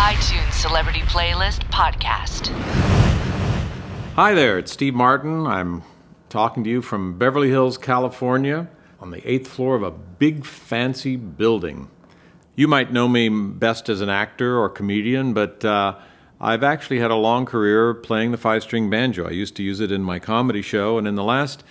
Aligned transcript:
iTunes 0.00 0.54
Celebrity 0.54 1.00
Playlist 1.00 1.64
podcast. 1.64 2.46
Hi 4.14 4.32
there, 4.32 4.58
it's 4.58 4.72
Steve 4.72 4.94
Martin. 4.94 5.46
I'm 5.46 5.82
talking 6.30 6.64
to 6.64 6.70
you 6.70 6.80
from 6.80 7.18
Beverly 7.18 7.50
Hills, 7.50 7.76
California, 7.76 8.70
on 8.98 9.10
the 9.10 9.20
eighth 9.30 9.48
floor 9.48 9.76
of 9.76 9.82
a 9.82 9.90
big 9.90 10.46
fancy 10.46 11.16
building. 11.16 11.90
You 12.56 12.66
might 12.66 12.94
know 12.94 13.08
me 13.08 13.28
best 13.28 13.90
as 13.90 14.00
an 14.00 14.08
actor 14.08 14.58
or 14.58 14.70
comedian, 14.70 15.34
but 15.34 15.62
uh, 15.66 15.96
I've 16.40 16.62
actually 16.62 17.00
had 17.00 17.10
a 17.10 17.16
long 17.16 17.44
career 17.44 17.92
playing 17.92 18.30
the 18.30 18.38
five 18.38 18.62
string 18.62 18.88
banjo. 18.88 19.28
I 19.28 19.32
used 19.32 19.54
to 19.56 19.62
use 19.62 19.80
it 19.80 19.92
in 19.92 20.02
my 20.02 20.18
comedy 20.18 20.62
show, 20.62 20.96
and 20.96 21.06
in 21.06 21.14
the 21.14 21.24
last 21.24 21.62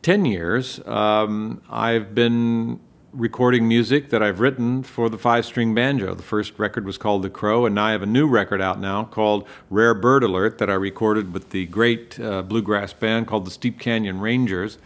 10 0.00 0.24
years, 0.24 0.80
um, 0.86 1.60
I've 1.68 2.14
been 2.14 2.80
recording 3.16 3.66
music 3.66 4.10
that 4.10 4.22
I've 4.22 4.40
written 4.40 4.82
for 4.82 5.08
the 5.08 5.16
five 5.16 5.46
string 5.46 5.74
banjo. 5.74 6.14
The 6.14 6.22
first 6.22 6.58
record 6.58 6.84
was 6.84 6.98
called 6.98 7.22
The 7.22 7.30
Crow, 7.30 7.64
and 7.64 7.74
now 7.74 7.86
I 7.86 7.92
have 7.92 8.02
a 8.02 8.06
new 8.06 8.28
record 8.28 8.60
out 8.60 8.78
now 8.78 9.04
called 9.04 9.48
Rare 9.70 9.94
Bird 9.94 10.22
Alert 10.22 10.58
that 10.58 10.68
I 10.68 10.74
recorded 10.74 11.32
with 11.32 11.48
the 11.50 11.64
great 11.66 12.20
uh, 12.20 12.42
bluegrass 12.42 12.92
band 12.92 13.26
called 13.26 13.46
the 13.46 13.50
Steep 13.50 13.80
Canyon 13.80 14.20
Rangers. 14.20 14.76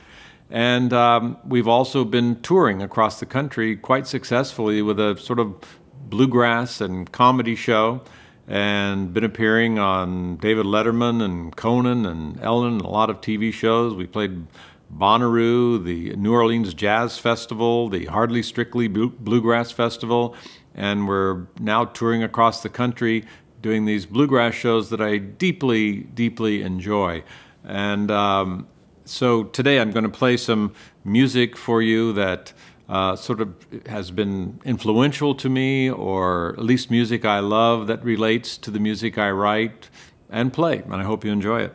And 0.48 0.92
um, 0.92 1.38
we've 1.44 1.66
also 1.66 2.04
been 2.04 2.40
touring 2.40 2.82
across 2.82 3.18
the 3.18 3.26
country 3.26 3.76
quite 3.76 4.06
successfully 4.06 4.80
with 4.80 5.00
a 5.00 5.16
sort 5.18 5.40
of 5.40 5.78
bluegrass 6.08 6.80
and 6.80 7.10
comedy 7.10 7.56
show, 7.56 8.00
and 8.46 9.12
been 9.12 9.24
appearing 9.24 9.78
on 9.78 10.36
David 10.36 10.66
Letterman 10.66 11.20
and 11.22 11.54
Conan 11.56 12.06
and 12.06 12.40
Ellen 12.40 12.74
and 12.74 12.82
a 12.82 12.88
lot 12.88 13.10
of 13.10 13.20
TV 13.20 13.52
shows. 13.52 13.94
We 13.94 14.06
played 14.06 14.46
Bonnaroo, 14.96 15.82
the 15.84 16.14
New 16.16 16.32
Orleans 16.32 16.74
Jazz 16.74 17.18
Festival, 17.18 17.88
the 17.88 18.06
Hardly 18.06 18.42
Strictly 18.42 18.88
Bluegrass 18.88 19.70
Festival, 19.70 20.34
and 20.74 21.06
we're 21.06 21.46
now 21.58 21.84
touring 21.84 22.22
across 22.22 22.62
the 22.62 22.68
country 22.68 23.24
doing 23.62 23.84
these 23.84 24.06
bluegrass 24.06 24.54
shows 24.54 24.90
that 24.90 25.00
I 25.00 25.18
deeply, 25.18 25.98
deeply 26.00 26.62
enjoy. 26.62 27.22
And 27.64 28.10
um, 28.10 28.66
so 29.04 29.44
today 29.44 29.80
I'm 29.80 29.90
going 29.90 30.04
to 30.04 30.10
play 30.10 30.36
some 30.36 30.72
music 31.04 31.56
for 31.56 31.82
you 31.82 32.12
that 32.14 32.52
uh, 32.88 33.14
sort 33.16 33.40
of 33.40 33.54
has 33.86 34.10
been 34.10 34.60
influential 34.64 35.34
to 35.36 35.48
me, 35.48 35.90
or 35.90 36.54
at 36.58 36.64
least 36.64 36.90
music 36.90 37.24
I 37.24 37.38
love 37.38 37.86
that 37.86 38.02
relates 38.04 38.56
to 38.58 38.70
the 38.70 38.80
music 38.80 39.18
I 39.18 39.30
write 39.30 39.88
and 40.28 40.52
play. 40.52 40.78
And 40.78 40.94
I 40.94 41.04
hope 41.04 41.24
you 41.24 41.30
enjoy 41.30 41.60
it. 41.62 41.74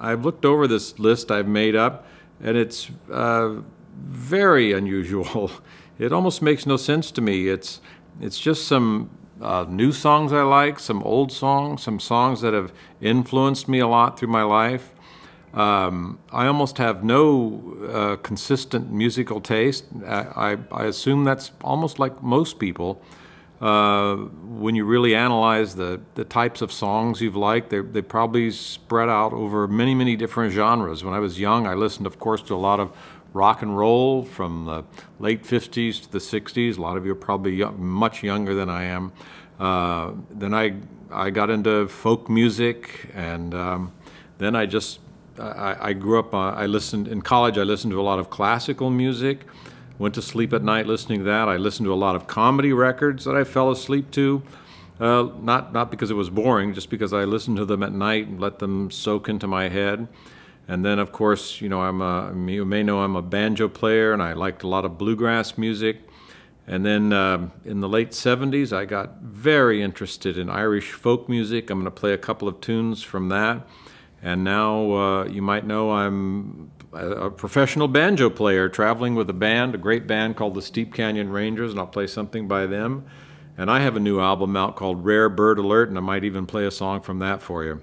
I've 0.00 0.24
looked 0.24 0.46
over 0.46 0.66
this 0.66 0.98
list 0.98 1.30
I've 1.30 1.48
made 1.48 1.76
up 1.76 2.06
and 2.42 2.56
it's 2.56 2.90
uh, 3.12 3.56
very 4.08 4.72
unusual. 4.72 5.50
It 6.00 6.12
almost 6.12 6.40
makes 6.40 6.64
no 6.64 6.78
sense 6.78 7.10
to 7.10 7.20
me. 7.20 7.48
It's 7.48 7.82
it's 8.22 8.38
just 8.38 8.66
some 8.66 9.10
uh, 9.42 9.66
new 9.68 9.92
songs 9.92 10.32
I 10.32 10.42
like, 10.42 10.78
some 10.78 11.02
old 11.02 11.30
songs, 11.30 11.82
some 11.82 12.00
songs 12.00 12.40
that 12.40 12.54
have 12.54 12.72
influenced 13.02 13.68
me 13.68 13.80
a 13.80 13.86
lot 13.86 14.18
through 14.18 14.28
my 14.28 14.42
life. 14.42 14.94
Um, 15.52 16.18
I 16.30 16.46
almost 16.46 16.78
have 16.78 17.02
no 17.02 17.76
uh, 17.92 18.16
consistent 18.22 18.92
musical 18.92 19.40
taste. 19.40 19.84
I, 20.06 20.52
I, 20.52 20.56
I, 20.70 20.84
assume 20.84 21.24
that's 21.24 21.50
almost 21.64 21.98
like 21.98 22.22
most 22.22 22.60
people. 22.60 23.02
Uh, 23.60 24.16
when 24.16 24.74
you 24.74 24.86
really 24.86 25.14
analyze 25.14 25.74
the, 25.74 26.00
the 26.14 26.24
types 26.24 26.62
of 26.62 26.72
songs 26.72 27.20
you've 27.20 27.36
liked, 27.36 27.68
they, 27.68 27.80
they 27.80 28.00
probably 28.00 28.50
spread 28.50 29.10
out 29.10 29.34
over 29.34 29.68
many, 29.68 29.94
many 29.94 30.16
different 30.16 30.52
genres. 30.52 31.04
When 31.04 31.12
I 31.12 31.18
was 31.18 31.38
young, 31.38 31.66
I 31.66 31.74
listened, 31.74 32.06
of 32.06 32.18
course, 32.18 32.40
to 32.42 32.54
a 32.54 32.56
lot 32.56 32.80
of 32.80 32.90
rock 33.34 33.60
and 33.60 33.76
roll 33.76 34.24
from 34.24 34.64
the 34.64 34.84
late 35.18 35.44
50s 35.44 36.02
to 36.02 36.10
the 36.10 36.18
60s. 36.18 36.78
A 36.78 36.80
lot 36.80 36.96
of 36.96 37.04
you 37.04 37.12
are 37.12 37.16
probably 37.16 37.54
young, 37.54 37.82
much 37.84 38.22
younger 38.22 38.54
than 38.54 38.70
I 38.70 38.84
am. 38.84 39.12
Uh, 39.58 40.12
then 40.30 40.54
I, 40.54 40.76
I 41.12 41.28
got 41.28 41.50
into 41.50 41.86
folk 41.86 42.30
music, 42.30 43.10
and 43.14 43.54
um, 43.54 43.92
then 44.38 44.56
I 44.56 44.64
just, 44.64 45.00
I, 45.38 45.76
I 45.88 45.92
grew 45.92 46.18
up, 46.18 46.32
uh, 46.32 46.52
I 46.52 46.64
listened, 46.64 47.08
in 47.08 47.20
college, 47.20 47.58
I 47.58 47.62
listened 47.62 47.92
to 47.92 48.00
a 48.00 48.02
lot 48.02 48.18
of 48.18 48.30
classical 48.30 48.88
music. 48.88 49.46
Went 50.00 50.14
to 50.14 50.22
sleep 50.22 50.54
at 50.54 50.62
night 50.62 50.86
listening 50.86 51.18
to 51.18 51.24
that. 51.26 51.46
I 51.46 51.58
listened 51.58 51.84
to 51.84 51.92
a 51.92 51.94
lot 51.94 52.16
of 52.16 52.26
comedy 52.26 52.72
records 52.72 53.26
that 53.26 53.36
I 53.36 53.44
fell 53.44 53.70
asleep 53.70 54.10
to. 54.12 54.42
Uh, 54.98 55.28
not 55.42 55.74
not 55.74 55.90
because 55.90 56.10
it 56.10 56.14
was 56.14 56.30
boring, 56.30 56.72
just 56.72 56.88
because 56.88 57.12
I 57.12 57.24
listened 57.24 57.58
to 57.58 57.66
them 57.66 57.82
at 57.82 57.92
night 57.92 58.26
and 58.26 58.40
let 58.40 58.60
them 58.60 58.90
soak 58.90 59.28
into 59.28 59.46
my 59.46 59.68
head. 59.68 60.08
And 60.66 60.86
then, 60.86 60.98
of 60.98 61.12
course, 61.12 61.60
you 61.60 61.68
know, 61.68 61.82
I'm 61.82 62.00
a, 62.00 62.32
you 62.50 62.64
may 62.64 62.82
know 62.82 63.00
I'm 63.02 63.14
a 63.14 63.20
banjo 63.20 63.68
player, 63.68 64.14
and 64.14 64.22
I 64.22 64.32
liked 64.32 64.62
a 64.62 64.66
lot 64.66 64.86
of 64.86 64.96
bluegrass 64.96 65.58
music. 65.58 65.98
And 66.66 66.86
then 66.86 67.12
uh, 67.12 67.50
in 67.66 67.80
the 67.80 67.88
late 67.88 68.12
70s, 68.12 68.72
I 68.72 68.86
got 68.86 69.20
very 69.20 69.82
interested 69.82 70.38
in 70.38 70.48
Irish 70.48 70.92
folk 70.92 71.28
music. 71.28 71.68
I'm 71.68 71.78
going 71.78 71.84
to 71.84 71.90
play 71.90 72.14
a 72.14 72.18
couple 72.18 72.48
of 72.48 72.58
tunes 72.62 73.02
from 73.02 73.28
that. 73.28 73.68
And 74.22 74.44
now 74.44 74.92
uh, 74.92 75.24
you 75.24 75.42
might 75.42 75.66
know 75.66 75.90
I'm 75.90 76.70
a 76.92 77.30
professional 77.30 77.88
banjo 77.88 78.30
player 78.30 78.68
traveling 78.68 79.14
with 79.14 79.30
a 79.30 79.34
band, 79.34 79.74
a 79.74 79.78
great 79.78 80.06
band 80.06 80.36
called 80.36 80.54
the 80.54 80.62
Steep 80.62 80.92
Canyon 80.92 81.30
Rangers, 81.30 81.70
and 81.70 81.78
I'll 81.78 81.86
play 81.86 82.06
something 82.06 82.48
by 82.48 82.66
them. 82.66 83.06
And 83.56 83.70
I 83.70 83.80
have 83.80 83.96
a 83.96 84.00
new 84.00 84.20
album 84.20 84.56
out 84.56 84.76
called 84.76 85.04
Rare 85.04 85.28
Bird 85.28 85.58
Alert, 85.58 85.88
and 85.88 85.98
I 85.98 86.00
might 86.00 86.24
even 86.24 86.46
play 86.46 86.64
a 86.66 86.70
song 86.70 87.00
from 87.00 87.18
that 87.18 87.42
for 87.42 87.64
you. 87.64 87.80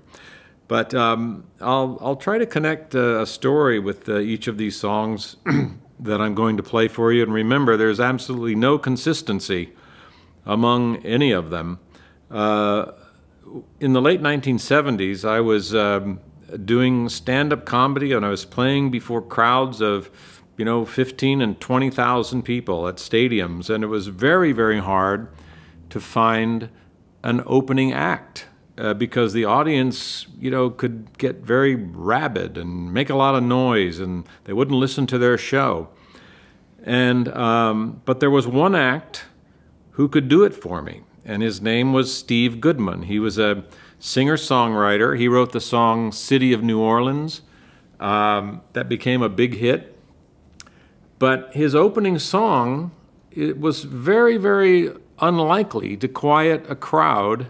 But 0.68 0.94
um, 0.94 1.46
I'll, 1.62 1.98
I'll 2.02 2.16
try 2.16 2.38
to 2.38 2.46
connect 2.46 2.96
a 2.96 3.26
story 3.26 3.80
with 3.80 4.10
uh, 4.10 4.18
each 4.18 4.48
of 4.48 4.58
these 4.58 4.78
songs 4.78 5.38
that 6.00 6.20
I'm 6.20 6.36
going 6.36 6.58
to 6.58 6.64
play 6.64 6.88
for 6.88 7.14
you. 7.14 7.24
And 7.24 7.34
remember, 7.34 7.78
there's 7.78 8.00
absolutely 8.00 8.56
no 8.56 8.78
consistency 8.78 9.74
among 10.46 11.06
any 11.06 11.32
of 11.32 11.50
them. 11.50 11.80
Uh, 12.30 12.92
in 13.80 13.94
the 13.94 14.02
late 14.02 14.22
1970s, 14.22 15.28
I 15.28 15.40
was 15.40 15.74
um, 15.74 16.20
doing 16.66 17.10
stand 17.10 17.52
up 17.52 17.66
comedy 17.66 18.12
and 18.14 18.26
I 18.26 18.30
was 18.30 18.46
playing 18.46 18.92
before 18.92 19.22
crowds 19.22 19.82
of, 19.82 20.10
you 20.58 20.66
know, 20.66 20.86
15 20.86 21.42
and 21.42 21.60
20,000 21.60 22.44
people 22.44 22.88
at 22.88 22.96
stadiums. 22.96 23.70
And 23.70 23.84
it 23.84 23.88
was 23.88 24.08
very, 24.08 24.52
very 24.52 24.80
hard 24.80 25.28
to 25.90 26.00
find 26.00 26.70
an 27.24 27.44
opening 27.46 27.94
act. 27.94 28.46
Uh, 28.78 28.94
because 28.94 29.34
the 29.34 29.44
audience, 29.44 30.28
you 30.40 30.52
know, 30.52 30.70
could 30.70 31.18
get 31.18 31.38
very 31.38 31.74
rabid 31.74 32.60
and 32.60 32.94
make 32.94 33.10
a 33.10 33.16
lot 33.16 33.34
of 33.34 33.42
noise, 33.42 33.98
and 33.98 34.24
they 34.44 34.54
wouldn't 34.54 34.78
listen 34.78 35.08
to 35.08 35.18
their 35.18 35.36
show. 35.36 35.90
And 36.84 37.28
um, 37.30 38.04
but 38.06 38.20
there 38.20 38.30
was 38.30 38.46
one 38.46 38.76
act 38.76 39.26
who 39.94 40.08
could 40.08 40.30
do 40.30 40.44
it 40.44 40.54
for 40.54 40.84
me, 40.84 41.02
and 41.26 41.42
his 41.42 41.60
name 41.60 41.92
was 41.92 42.16
Steve 42.16 42.62
Goodman. 42.62 43.04
He 43.04 43.18
was 43.18 43.40
a 43.40 43.64
singer 44.00 44.38
songwriter. 44.38 45.18
He 45.18 45.28
wrote 45.28 45.52
the 45.52 45.62
song 45.62 46.12
City 46.12 46.54
of 46.54 46.64
New 46.64 46.80
Orleans 46.80 47.42
um, 48.00 48.62
that 48.74 48.88
became 48.90 49.22
a 49.22 49.30
big 49.30 49.56
hit. 49.56 49.98
But 51.20 51.54
his 51.54 51.74
opening 51.74 52.20
song 52.20 52.92
it 53.38 53.60
was 53.60 53.84
very, 53.84 54.38
very 54.38 54.90
unlikely 55.20 55.96
to 55.98 56.08
quiet 56.08 56.66
a 56.70 56.76
crowd 56.76 57.48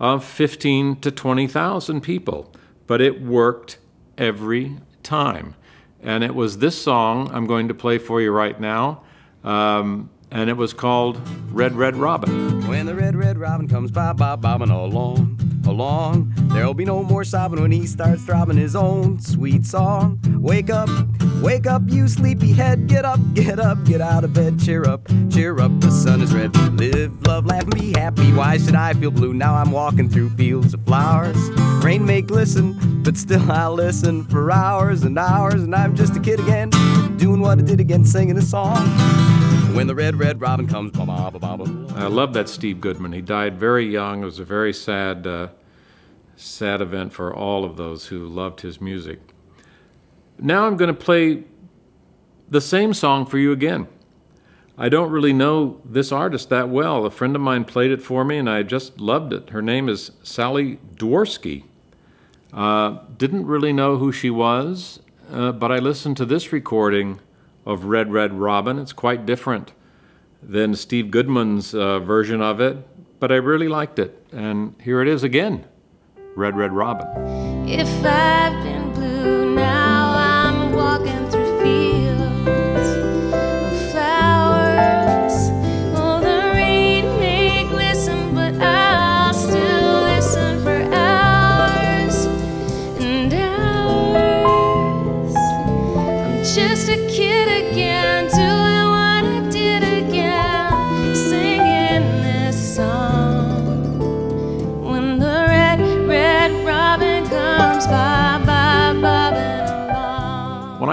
of 0.00 0.24
15 0.24 0.96
to 0.96 1.12
20,000 1.12 2.00
people. 2.00 2.52
But 2.88 3.00
it 3.00 3.22
worked 3.22 3.78
every 4.18 4.78
time. 5.04 5.54
And 6.02 6.24
it 6.24 6.34
was 6.34 6.58
this 6.58 6.80
song 6.80 7.30
I'm 7.32 7.46
going 7.46 7.68
to 7.68 7.74
play 7.74 7.98
for 7.98 8.20
you 8.20 8.32
right 8.32 8.60
now. 8.60 9.04
Um, 9.44 10.10
and 10.32 10.50
it 10.50 10.56
was 10.56 10.72
called 10.72 11.20
Red 11.50 11.74
Red 11.74 11.94
Robin. 11.94 12.66
When 12.66 12.86
the 12.86 12.94
red 12.94 13.14
red 13.14 13.38
robin 13.38 13.68
comes 13.68 13.90
by, 13.90 14.12
bob 14.12 14.40
bobbing 14.40 14.70
along, 14.70 15.38
along, 15.72 16.32
there'll 16.52 16.74
be 16.74 16.84
no 16.84 17.02
more 17.02 17.24
sobbing 17.24 17.60
when 17.60 17.72
he 17.72 17.86
starts 17.86 18.22
throbbing 18.22 18.56
his 18.56 18.76
own 18.76 19.18
sweet 19.18 19.64
song. 19.64 20.20
Wake 20.38 20.70
up, 20.70 20.88
wake 21.40 21.66
up, 21.66 21.82
you 21.86 22.06
sleepy 22.06 22.52
head, 22.52 22.86
get 22.86 23.04
up, 23.04 23.18
get 23.34 23.58
up, 23.58 23.82
get 23.84 24.00
out 24.00 24.22
of 24.22 24.34
bed, 24.34 24.60
cheer 24.60 24.84
up, 24.84 25.00
cheer 25.30 25.58
up, 25.58 25.72
the 25.80 25.90
sun 25.90 26.20
is 26.20 26.32
red. 26.34 26.54
Live, 26.78 27.26
love, 27.26 27.46
laugh, 27.46 27.62
and 27.62 27.74
be 27.74 27.92
happy. 27.92 28.32
Why 28.32 28.58
should 28.58 28.76
I 28.76 28.92
feel 28.92 29.10
blue? 29.10 29.32
Now 29.32 29.54
I'm 29.54 29.72
walking 29.72 30.08
through 30.08 30.30
fields 30.30 30.74
of 30.74 30.84
flowers. 30.84 31.38
Rain 31.82 32.04
may 32.04 32.20
glisten, 32.20 33.02
but 33.02 33.16
still 33.16 33.50
I'll 33.50 33.72
listen 33.72 34.24
for 34.24 34.52
hours 34.52 35.02
and 35.04 35.18
hours, 35.18 35.62
and 35.62 35.74
I'm 35.74 35.96
just 35.96 36.14
a 36.14 36.20
kid 36.20 36.38
again, 36.38 36.70
doing 37.16 37.40
what 37.40 37.58
I 37.58 37.62
did 37.62 37.80
again, 37.80 38.04
singing 38.04 38.36
a 38.36 38.42
song 38.42 38.86
when 39.74 39.86
the 39.86 39.94
red, 39.94 40.16
red 40.16 40.40
robin 40.40 40.66
comes. 40.66 40.92
Ba, 40.92 41.06
ba, 41.06 41.38
ba, 41.38 41.86
I 41.96 42.06
love 42.06 42.32
that 42.34 42.48
Steve 42.48 42.80
Goodman. 42.80 43.12
He 43.12 43.20
died 43.20 43.58
very 43.58 43.86
young. 43.86 44.22
It 44.22 44.26
was 44.26 44.38
a 44.38 44.44
very 44.44 44.72
sad, 44.72 45.26
uh, 45.26 45.48
sad 46.36 46.80
event 46.80 47.12
for 47.12 47.34
all 47.34 47.64
of 47.64 47.76
those 47.76 48.06
who 48.06 48.26
loved 48.26 48.62
his 48.62 48.80
music. 48.80 49.20
Now 50.38 50.66
I'm 50.66 50.76
going 50.76 50.94
to 50.94 51.00
play 51.00 51.44
the 52.48 52.60
same 52.60 52.92
song 52.94 53.26
for 53.26 53.38
you 53.38 53.52
again. 53.52 53.88
I 54.76 54.88
don't 54.88 55.10
really 55.10 55.32
know 55.32 55.80
this 55.84 56.10
artist 56.10 56.48
that 56.48 56.68
well. 56.68 57.04
A 57.04 57.10
friend 57.10 57.36
of 57.36 57.42
mine 57.42 57.64
played 57.64 57.90
it 57.90 58.02
for 58.02 58.24
me, 58.24 58.38
and 58.38 58.48
I 58.48 58.62
just 58.62 58.98
loved 58.98 59.32
it. 59.32 59.50
Her 59.50 59.62
name 59.62 59.88
is 59.88 60.12
Sally 60.22 60.78
Dworsky. 60.96 61.64
Uh, 62.52 62.98
didn't 63.16 63.46
really 63.46 63.72
know 63.72 63.98
who 63.98 64.12
she 64.12 64.30
was, 64.30 65.00
uh, 65.30 65.52
but 65.52 65.70
I 65.70 65.78
listened 65.78 66.16
to 66.18 66.24
this 66.24 66.52
recording 66.52 67.20
of 67.64 67.84
Red 67.84 68.12
Red 68.12 68.34
Robin. 68.34 68.78
It's 68.78 68.92
quite 68.92 69.24
different 69.24 69.72
than 70.42 70.74
Steve 70.74 71.10
Goodman's 71.10 71.74
uh, 71.74 72.00
version 72.00 72.42
of 72.42 72.60
it. 72.60 72.76
but 73.22 73.30
I 73.30 73.36
really 73.36 73.68
liked 73.68 74.00
it. 74.00 74.26
And 74.32 74.74
here 74.82 75.00
it 75.00 75.06
is 75.06 75.22
again 75.22 75.64
Red 76.34 76.56
Red 76.56 76.72
Robin. 76.72 77.06
If 77.68 77.88
I've 78.04 78.64
been 78.64 78.71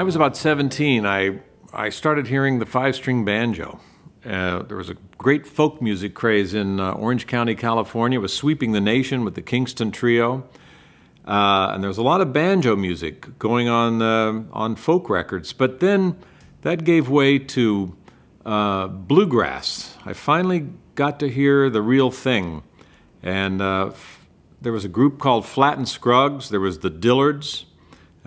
was 0.10 0.16
about 0.16 0.36
17, 0.36 1.06
I, 1.06 1.38
I 1.72 1.90
started 1.90 2.26
hearing 2.26 2.58
the 2.58 2.66
five 2.66 2.96
string 2.96 3.24
banjo. 3.26 3.80
Uh, 4.26 4.64
there 4.64 4.76
was 4.76 4.90
a 4.90 4.96
great 5.20 5.46
folk 5.46 5.84
music 5.84 6.16
craze 6.16 6.56
in 6.56 6.80
uh, 6.80 6.94
Orange 6.94 7.28
County, 7.28 7.54
California. 7.54 8.18
It 8.18 8.22
was 8.24 8.34
sweeping 8.34 8.72
the 8.72 8.82
nation 8.82 9.24
with 9.24 9.36
the 9.36 9.44
Kingston 9.44 9.92
Trio. 9.92 10.50
Uh, 11.28 11.70
and 11.72 11.84
there 11.84 11.90
was 11.90 12.00
a 12.00 12.02
lot 12.02 12.22
of 12.22 12.34
banjo 12.34 12.76
music 12.76 13.38
going 13.38 13.70
on 13.70 14.02
uh, 14.02 14.46
on 14.52 14.76
folk 14.76 15.12
records. 15.12 15.54
But 15.54 15.80
then 15.80 16.16
that 16.62 16.86
gave 16.86 17.08
way 17.08 17.38
to 17.38 17.96
uh, 18.48 18.88
bluegrass. 18.88 19.96
I 20.08 20.14
finally 20.14 20.70
got 20.96 21.20
to 21.20 21.30
hear 21.30 21.70
the 21.70 21.84
real 21.84 22.10
thing. 22.10 22.64
And 23.22 23.62
uh, 23.62 23.90
f- 23.90 24.26
there 24.60 24.74
was 24.74 24.86
a 24.86 24.90
group 24.90 25.20
called 25.20 25.46
Flatt 25.46 25.78
and 25.78 25.88
Scruggs. 25.88 26.50
There 26.50 26.60
was 26.60 26.80
the 26.80 26.90
Dillards. 26.90 27.66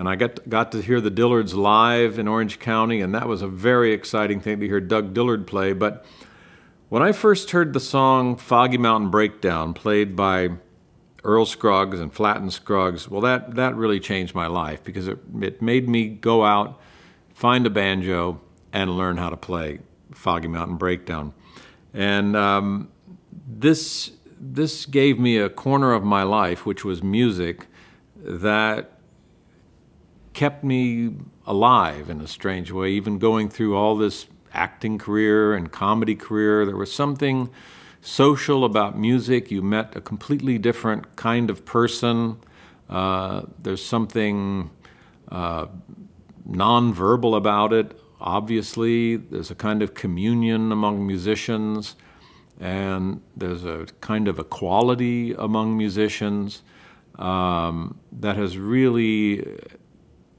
And 0.03 0.09
I 0.09 0.17
got, 0.17 0.49
got 0.49 0.73
to 0.73 0.83
hear 0.83 1.01
the 1.01 1.13
Dillards 1.13 1.55
live 1.55 2.19
in 2.19 2.27
Orange 2.27 2.59
County, 2.59 3.01
and 3.01 3.15
that 3.15 3.29
was 3.29 3.41
a 3.41 3.47
very 3.47 3.93
exciting 3.93 4.41
thing 4.41 4.59
to 4.59 4.67
hear 4.67 4.81
Doug 4.81 5.15
Dillard 5.15 5.47
play. 5.47 5.75
But 5.75 6.05
when 6.89 7.05
I 7.05 7.13
first 7.13 7.53
heard 7.53 7.73
the 7.73 7.79
song 7.79 8.35
Foggy 8.35 8.79
Mountain 8.79 9.13
Breakdown 9.13 9.75
played 9.75 10.17
by 10.17 10.55
Earl 11.23 11.47
Scruggs 11.47 12.01
and 12.01 12.13
Flatt 12.13 12.39
and 12.39 12.53
Scruggs, 12.53 13.09
well, 13.09 13.21
that, 13.21 13.55
that 13.55 13.77
really 13.77 14.01
changed 14.01 14.35
my 14.35 14.49
life 14.49 14.83
because 14.83 15.07
it, 15.07 15.21
it 15.41 15.63
made 15.63 15.89
me 15.89 16.09
go 16.09 16.45
out, 16.45 16.81
find 17.33 17.65
a 17.65 17.71
banjo, 17.71 18.41
and 18.73 18.97
learn 18.97 19.19
how 19.19 19.31
to 19.31 19.37
play 19.37 19.79
Foggy 20.11 20.49
Mountain 20.49 20.79
Breakdown. 20.79 21.33
And 21.95 22.35
um, 22.35 22.91
this, 23.47 24.11
this 24.41 24.85
gave 24.85 25.21
me 25.21 25.39
a 25.39 25.49
corner 25.49 25.93
of 25.93 26.03
my 26.03 26.25
life, 26.25 26.67
which 26.67 26.85
was 26.85 27.05
music, 27.05 27.69
that 28.17 28.92
kept 30.33 30.65
me 30.65 31.15
alive 31.47 32.09
in 32.11 32.21
a 32.21 32.27
strange 32.27 32.71
way, 32.71 32.91
even 32.91 33.19
going 33.19 33.49
through 33.49 33.77
all 33.77 33.97
this 33.97 34.27
acting 34.53 34.99
career 34.99 35.55
and 35.55 35.73
comedy 35.73 36.15
career. 36.15 36.65
There 36.67 36.77
was 36.77 36.93
something 36.93 37.51
social 38.01 38.65
about 38.65 38.99
music. 38.99 39.51
You 39.51 39.63
met 39.63 39.97
a 39.97 40.01
completely 40.01 40.59
different 40.59 41.17
kind 41.17 41.51
of 41.51 41.65
person. 41.65 42.39
Uh, 42.89 43.43
there's 43.59 43.85
something 43.85 44.71
uh, 45.31 45.67
nonverbal 46.49 47.37
about 47.37 47.73
it. 47.73 47.99
Obviously, 48.21 49.17
there's 49.17 49.51
a 49.51 49.55
kind 49.55 49.83
of 49.83 49.95
communion 49.95 50.71
among 50.71 51.07
musicians, 51.07 51.97
and 52.61 53.21
there's 53.37 53.65
a 53.65 53.87
kind 54.01 54.29
of 54.29 54.39
equality 54.39 55.33
among 55.33 55.77
musicians 55.77 56.63
um, 57.19 57.99
that 58.13 58.37
has 58.37 58.57
really 58.59 59.45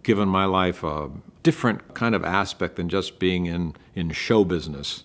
given 0.03 0.27
my 0.27 0.45
life 0.45 0.83
a 0.83 1.09
different 1.41 1.93
kind 1.93 2.15
of 2.15 2.23
aspect 2.23 2.75
than 2.75 2.89
just 2.89 3.19
being 3.19 3.45
in, 3.45 3.75
in 3.95 4.11
show 4.11 4.43
business. 4.43 5.03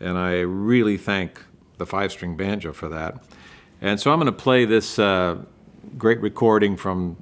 And 0.00 0.18
I 0.18 0.40
really 0.40 0.96
thank 0.96 1.42
the 1.78 1.86
five 1.86 2.12
string 2.12 2.36
banjo 2.36 2.72
for 2.72 2.88
that. 2.88 3.22
And 3.80 4.00
so 4.00 4.10
I'm 4.12 4.18
going 4.18 4.26
to 4.26 4.32
play 4.32 4.64
this 4.64 4.98
uh, 4.98 5.38
great 5.96 6.20
recording 6.20 6.76
from 6.76 7.16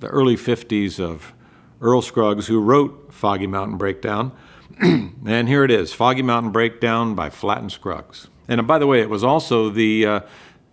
the 0.00 0.08
early 0.08 0.36
50s 0.36 1.00
of 1.00 1.32
Earl 1.80 2.02
Scruggs, 2.02 2.46
who 2.46 2.60
wrote 2.60 3.12
Foggy 3.12 3.46
Mountain 3.46 3.78
Breakdown. 3.78 4.32
and 4.80 5.48
here 5.48 5.64
it 5.64 5.70
is 5.70 5.92
Foggy 5.92 6.22
Mountain 6.22 6.52
Breakdown 6.52 7.14
by 7.14 7.30
Flatt 7.30 7.58
and 7.58 7.72
Scruggs. 7.72 8.28
And 8.48 8.60
uh, 8.60 8.64
by 8.64 8.78
the 8.78 8.86
way, 8.86 9.00
it 9.00 9.10
was 9.10 9.24
also 9.24 9.70
the, 9.70 10.06
uh, 10.06 10.20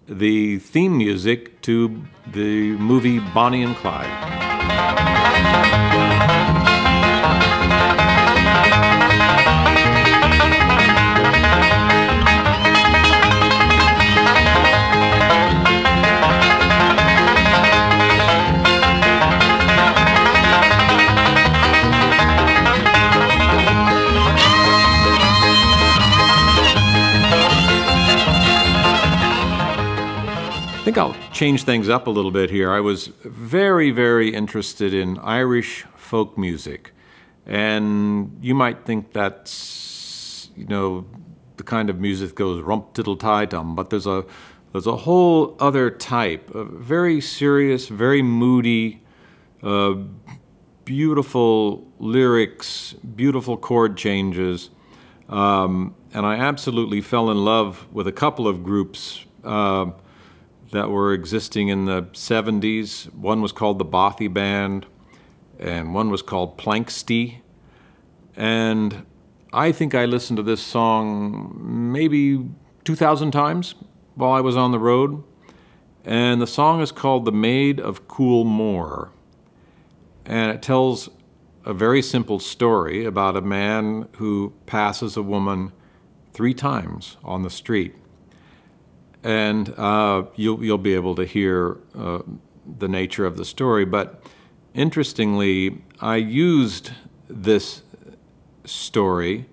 the 0.07 0.59
theme 0.59 0.97
music 0.97 1.61
to 1.61 2.03
the 2.27 2.71
movie 2.77 3.19
Bonnie 3.19 3.63
and 3.63 3.75
Clyde. 3.75 5.68
Change 31.39 31.63
things 31.63 31.87
up 31.87 32.05
a 32.05 32.09
little 32.09 32.31
bit 32.31 32.49
here. 32.49 32.69
I 32.69 32.81
was 32.81 33.07
very, 33.23 33.91
very 33.91 34.33
interested 34.33 34.93
in 34.93 35.17
Irish 35.19 35.85
folk 35.95 36.37
music. 36.37 36.91
And 37.45 38.37
you 38.41 38.53
might 38.53 38.83
think 38.83 39.13
that's, 39.13 40.49
you 40.57 40.65
know, 40.65 41.05
the 41.55 41.63
kind 41.63 41.89
of 41.89 41.97
music 41.97 42.27
that 42.29 42.35
goes 42.35 42.61
rump 42.61 42.93
tiddle 42.93 43.15
tie 43.15 43.45
tum, 43.45 43.73
but 43.73 43.89
there's 43.89 44.05
a 44.05 44.25
there's 44.73 44.85
a 44.85 44.97
whole 44.97 45.55
other 45.61 45.89
type, 45.89 46.53
a 46.53 46.65
very 46.65 47.21
serious, 47.21 47.87
very 47.87 48.21
moody, 48.21 49.01
uh, 49.63 49.95
beautiful 50.83 51.87
lyrics, 51.99 52.93
beautiful 53.15 53.55
chord 53.55 53.95
changes. 53.95 54.69
Um, 55.29 55.95
and 56.13 56.25
I 56.25 56.35
absolutely 56.35 56.99
fell 56.99 57.31
in 57.31 57.45
love 57.45 57.87
with 57.93 58.07
a 58.07 58.11
couple 58.11 58.45
of 58.45 58.61
groups 58.61 59.25
uh, 59.45 59.85
that 60.71 60.89
were 60.89 61.13
existing 61.13 61.69
in 61.69 61.85
the 61.85 62.03
70s. 62.13 63.13
One 63.13 63.41
was 63.41 63.51
called 63.51 63.79
the 63.79 63.85
Bothy 63.85 64.31
Band, 64.31 64.85
and 65.59 65.93
one 65.93 66.09
was 66.09 66.21
called 66.21 66.57
Planxty. 66.57 67.41
And 68.35 69.05
I 69.51 69.71
think 69.71 69.95
I 69.95 70.05
listened 70.05 70.37
to 70.37 70.43
this 70.43 70.61
song 70.61 71.91
maybe 71.91 72.49
2,000 72.83 73.31
times 73.31 73.75
while 74.15 74.31
I 74.31 74.41
was 74.41 74.55
on 74.55 74.71
the 74.71 74.79
road. 74.79 75.23
And 76.05 76.41
the 76.41 76.47
song 76.47 76.81
is 76.81 76.91
called 76.91 77.25
The 77.25 77.31
Maid 77.31 77.79
of 77.79 78.07
Coolmore. 78.07 79.09
And 80.25 80.51
it 80.51 80.61
tells 80.61 81.09
a 81.65 81.73
very 81.73 82.01
simple 82.01 82.39
story 82.39 83.05
about 83.05 83.35
a 83.35 83.41
man 83.41 84.07
who 84.17 84.53
passes 84.65 85.17
a 85.17 85.23
woman 85.23 85.71
three 86.31 86.53
times 86.53 87.17
on 87.23 87.43
the 87.43 87.49
street. 87.49 87.95
And 89.23 89.73
uh, 89.77 90.25
you'll, 90.35 90.63
you'll 90.63 90.77
be 90.77 90.93
able 90.95 91.15
to 91.15 91.25
hear 91.25 91.77
uh, 91.97 92.19
the 92.77 92.87
nature 92.87 93.25
of 93.25 93.37
the 93.37 93.45
story. 93.45 93.85
But 93.85 94.23
interestingly, 94.73 95.81
I 95.99 96.15
used 96.17 96.91
this 97.27 97.81
story 98.65 99.45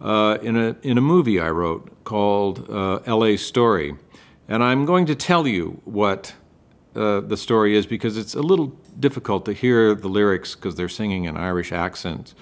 uh, 0.00 0.38
in, 0.42 0.56
a, 0.56 0.76
in 0.82 0.98
a 0.98 1.00
movie 1.00 1.40
I 1.40 1.50
wrote 1.50 2.04
called 2.04 2.68
uh, 2.70 3.00
LA 3.06 3.36
Story. 3.36 3.96
And 4.48 4.62
I'm 4.62 4.84
going 4.84 5.06
to 5.06 5.14
tell 5.14 5.46
you 5.46 5.80
what 5.84 6.34
uh, 6.94 7.20
the 7.20 7.36
story 7.36 7.76
is 7.76 7.86
because 7.86 8.16
it's 8.16 8.34
a 8.34 8.42
little 8.42 8.68
difficult 8.98 9.44
to 9.44 9.52
hear 9.52 9.94
the 9.94 10.08
lyrics 10.08 10.54
because 10.54 10.76
they're 10.76 10.88
singing 10.88 11.24
in 11.24 11.36
Irish 11.36 11.72
accents. 11.72 12.34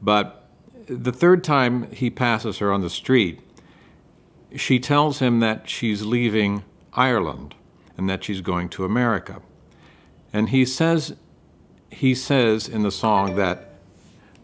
But 0.00 0.48
the 0.86 1.12
third 1.12 1.44
time 1.44 1.90
he 1.92 2.10
passes 2.10 2.58
her 2.58 2.72
on 2.72 2.80
the 2.80 2.90
street, 2.90 3.40
she 4.56 4.78
tells 4.78 5.18
him 5.18 5.40
that 5.40 5.68
she's 5.68 6.02
leaving 6.02 6.64
Ireland 6.92 7.54
and 7.96 8.08
that 8.08 8.24
she's 8.24 8.40
going 8.40 8.68
to 8.70 8.84
America. 8.84 9.42
And 10.32 10.48
he 10.48 10.64
says, 10.64 11.16
he 11.90 12.14
says 12.14 12.68
in 12.68 12.82
the 12.82 12.90
song 12.90 13.36
that, 13.36 13.74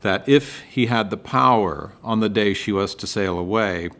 that 0.01 0.29
if 0.29 0.61
he 0.63 0.87
had 0.87 1.11
the 1.11 1.17
power 1.17 1.93
on 2.03 2.21
the 2.21 2.29
day 2.29 2.55
she 2.55 2.73
was 2.73 2.95
to 2.97 3.07
sail 3.07 3.39
away, 3.39 3.91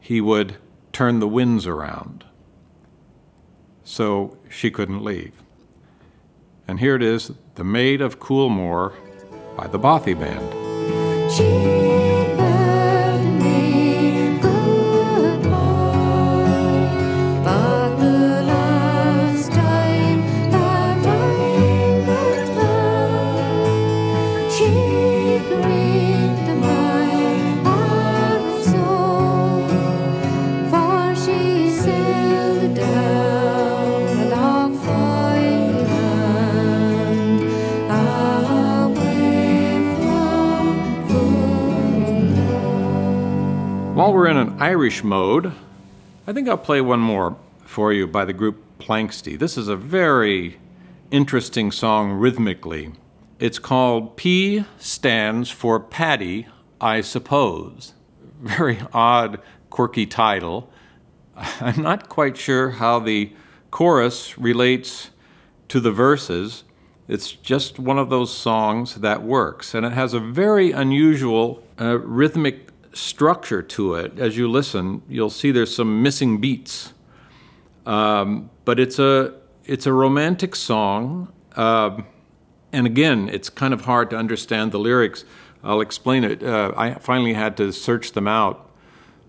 he 0.00 0.20
would 0.20 0.56
turn 0.92 1.18
the 1.18 1.28
winds 1.28 1.66
around. 1.66 2.24
So 3.82 4.38
she 4.48 4.70
couldn't 4.70 5.04
leave. 5.04 5.32
And 6.66 6.80
here 6.80 6.94
it 6.94 7.02
is 7.02 7.32
The 7.56 7.64
Maid 7.64 8.00
of 8.00 8.18
Coolmore 8.18 8.94
by 9.56 9.66
the 9.66 9.78
Bothy 9.78 10.14
Band. 10.14 11.83
We're 44.14 44.28
in 44.28 44.36
an 44.36 44.62
Irish 44.62 45.02
mode, 45.02 45.50
I 46.24 46.32
think 46.32 46.48
I'll 46.48 46.56
play 46.56 46.80
one 46.80 47.00
more 47.00 47.36
for 47.64 47.92
you 47.92 48.06
by 48.06 48.24
the 48.24 48.32
group 48.32 48.62
Planxty. 48.78 49.36
This 49.36 49.58
is 49.58 49.66
a 49.66 49.74
very 49.74 50.60
interesting 51.10 51.72
song 51.72 52.12
rhythmically. 52.12 52.92
It's 53.40 53.58
called 53.58 54.16
P 54.16 54.66
stands 54.78 55.50
for 55.50 55.80
Paddy, 55.80 56.46
I 56.80 57.00
suppose. 57.00 57.94
Very 58.40 58.78
odd, 58.92 59.40
quirky 59.68 60.06
title. 60.06 60.70
I'm 61.36 61.82
not 61.82 62.08
quite 62.08 62.36
sure 62.36 62.70
how 62.70 63.00
the 63.00 63.32
chorus 63.72 64.38
relates 64.38 65.10
to 65.66 65.80
the 65.80 65.90
verses. 65.90 66.62
It's 67.08 67.32
just 67.32 67.80
one 67.80 67.98
of 67.98 68.10
those 68.10 68.32
songs 68.32 68.94
that 68.94 69.24
works, 69.24 69.74
and 69.74 69.84
it 69.84 69.92
has 69.92 70.14
a 70.14 70.20
very 70.20 70.70
unusual 70.70 71.64
uh, 71.80 71.98
rhythmic 71.98 72.68
structure 72.94 73.62
to 73.62 73.94
it. 73.94 74.18
As 74.18 74.36
you 74.36 74.48
listen, 74.48 75.02
you'll 75.08 75.30
see 75.30 75.50
there's 75.50 75.74
some 75.74 76.02
missing 76.02 76.40
beats, 76.40 76.92
um, 77.86 78.50
but 78.64 78.80
it's 78.80 78.98
a 78.98 79.34
it's 79.64 79.86
a 79.86 79.92
romantic 79.92 80.54
song, 80.54 81.32
uh, 81.56 82.02
and 82.72 82.86
again, 82.86 83.28
it's 83.32 83.48
kind 83.48 83.72
of 83.72 83.82
hard 83.82 84.10
to 84.10 84.16
understand 84.16 84.72
the 84.72 84.78
lyrics. 84.78 85.24
I'll 85.62 85.80
explain 85.80 86.24
it. 86.24 86.42
Uh, 86.42 86.72
I 86.76 86.94
finally 86.94 87.32
had 87.32 87.56
to 87.56 87.72
search 87.72 88.12
them 88.12 88.28
out 88.28 88.70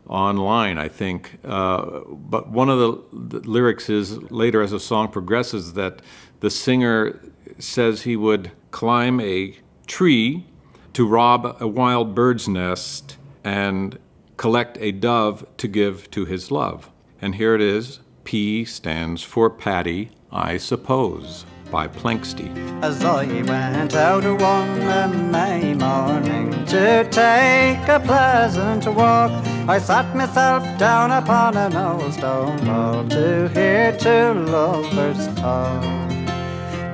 online, 0.08 0.78
I 0.78 0.90
think. 0.90 1.40
Uh, 1.44 2.02
but 2.10 2.50
one 2.50 2.70
of 2.70 2.80
the, 2.80 3.40
the, 3.40 3.50
lyrics 3.50 3.90
is 3.90 4.18
later, 4.32 4.62
as 4.62 4.72
the 4.72 4.80
song 4.80 5.08
progresses, 5.08 5.74
that 5.74 6.02
the 6.42 6.50
singer 6.50 7.22
says 7.58 8.02
he 8.02 8.16
would 8.18 8.52
climb 8.72 9.22
a 9.22 9.58
tree 9.88 10.46
to 10.94 11.08
rob 11.08 11.58
a 11.60 11.68
wild 11.68 12.14
bird's 12.14 12.48
nest 12.48 13.18
and 13.46 13.98
collect 14.36 14.78
a 14.82 14.92
dove 14.92 15.46
to 15.58 15.68
give 15.70 16.12
to 16.12 16.26
his 16.26 16.52
love. 16.52 16.92
And 17.22 17.36
here 17.36 17.56
it 17.56 17.62
is 17.62 18.00
P 18.26 18.66
stands 18.66 19.24
for 19.24 19.50
Paddy, 19.50 20.10
I 20.32 20.58
suppose 20.58 21.46
by 21.72 21.88
Planxty. 21.88 22.50
As 22.84 23.04
I 23.04 23.26
went 23.44 23.96
out 23.96 24.24
one 24.40 25.32
May 25.32 25.74
morning 25.74 26.52
to 26.66 27.08
take 27.10 27.88
a 27.88 28.02
pleasant 28.04 28.86
walk, 28.88 29.32
I 29.68 29.80
sat 29.80 30.16
myself 30.16 30.64
down 30.78 31.12
upon 31.12 31.58
an 31.58 31.76
old 31.76 32.14
stone 32.14 32.66
wall 32.66 33.08
to 33.10 33.50
hear 33.50 33.96
two 33.98 34.34
lovers 34.34 35.28
talk. 35.40 36.15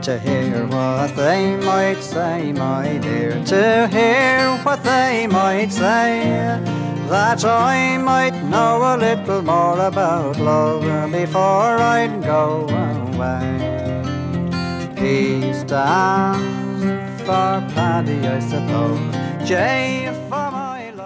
To 0.03 0.17
hear 0.17 0.65
what 0.65 1.15
they 1.15 1.55
might 1.57 2.01
say, 2.01 2.51
my 2.53 2.97
dear, 2.97 3.43
to 3.45 3.87
hear 3.87 4.57
what 4.63 4.83
they 4.83 5.27
might 5.27 5.71
say 5.71 6.59
that 7.07 7.45
I 7.45 7.97
might 7.97 8.33
know 8.45 8.81
a 8.81 8.97
little 8.97 9.43
more 9.43 9.79
about 9.79 10.39
love 10.39 11.11
before 11.11 11.77
I'd 11.77 12.23
go 12.23 12.67
away. 13.13 13.59
P 14.95 15.53
stands 15.53 17.21
for 17.21 17.61
Paddy, 17.75 18.25
I 18.25 18.39
suppose. 18.39 19.47
J 19.47 20.11
for. 20.29 20.51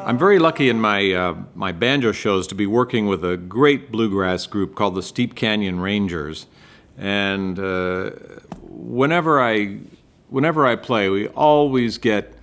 I'm 0.05 0.17
very 0.17 0.39
lucky 0.39 0.69
in 0.69 0.79
my 0.79 1.11
uh, 1.11 1.35
my 1.53 1.71
banjo 1.71 2.11
shows 2.11 2.47
to 2.47 2.55
be 2.55 2.67
working 2.67 3.07
with 3.07 3.25
a 3.25 3.35
great 3.35 3.91
bluegrass 3.91 4.45
group 4.47 4.75
called 4.75 4.95
the 4.95 5.03
Steep 5.03 5.35
Canyon 5.35 5.79
Rangers, 5.79 6.45
and 6.97 7.57
uh, 7.57 8.11
whenever 8.85 9.41
I 9.41 9.79
whenever 10.29 10.65
I 10.65 10.75
play, 10.75 11.09
we 11.09 11.27
always 11.29 11.97
get. 11.97 12.33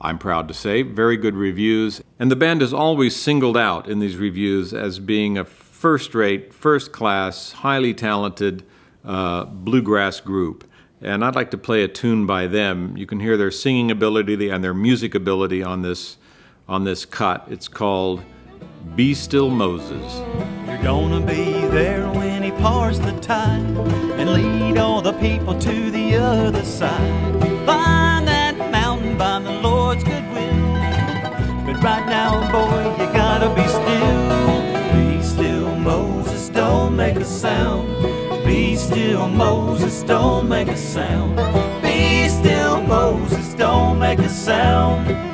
I'm 0.00 0.18
proud 0.18 0.46
to 0.46 0.54
say, 0.54 0.82
very 0.82 1.16
good 1.16 1.34
reviews. 1.34 2.00
And 2.20 2.30
the 2.30 2.36
band 2.36 2.62
is 2.62 2.72
always 2.72 3.16
singled 3.16 3.56
out 3.56 3.88
in 3.88 3.98
these 3.98 4.16
reviews 4.16 4.72
as 4.72 5.00
being 5.00 5.36
a 5.36 5.44
first 5.44 6.14
rate, 6.14 6.54
first 6.54 6.92
class, 6.92 7.50
highly 7.50 7.92
talented 7.94 8.62
uh, 9.04 9.46
bluegrass 9.46 10.20
group 10.20 10.68
and 11.00 11.24
I'd 11.24 11.34
like 11.34 11.50
to 11.52 11.58
play 11.58 11.82
a 11.82 11.88
tune 11.88 12.26
by 12.26 12.46
them. 12.46 12.96
You 12.96 13.06
can 13.06 13.20
hear 13.20 13.36
their 13.36 13.50
singing 13.50 13.90
ability 13.90 14.48
and 14.48 14.62
their 14.62 14.74
music 14.74 15.14
ability 15.14 15.62
on 15.62 15.82
this 15.82 16.16
on 16.68 16.84
this 16.84 17.04
cut. 17.06 17.46
It's 17.48 17.68
called 17.68 18.22
"Be 18.96 19.14
Still 19.14 19.50
Moses." 19.50 20.22
You're 20.66 20.82
gonna 20.82 21.20
be 21.20 21.66
there 21.68 22.06
when 22.08 22.42
he 22.42 22.50
parts 22.50 22.98
the 22.98 23.12
tide 23.20 23.62
and 24.18 24.32
lead 24.32 24.78
all 24.78 25.00
the 25.00 25.12
people 25.14 25.54
to 25.58 25.90
the 25.90 26.16
other 26.16 26.64
side. 26.64 27.12
Find 27.66 28.26
that 28.28 28.56
mountain 28.70 29.16
by 29.16 29.40
the 29.40 29.52
Lord's 29.62 30.04
goodwill. 30.04 30.58
But 31.66 31.82
right 31.82 32.06
now, 32.06 32.32
boy, 32.52 32.80
you 32.98 33.12
gotta 33.12 33.48
be 33.54 33.66
still. 33.68 34.58
Be 34.94 35.22
still, 35.22 35.74
Moses. 35.76 36.48
Don't 36.48 36.96
make 36.96 37.16
a 37.16 37.24
sound. 37.24 37.88
Be 38.44 38.76
still, 38.76 39.28
Moses, 39.28 40.02
don't 40.02 40.48
make 40.48 40.68
a 40.68 40.76
sound. 40.76 41.36
Be 41.82 42.28
still, 42.28 42.80
Moses, 42.82 43.54
don't 43.54 43.98
make 43.98 44.18
a 44.20 44.28
sound. 44.28 45.27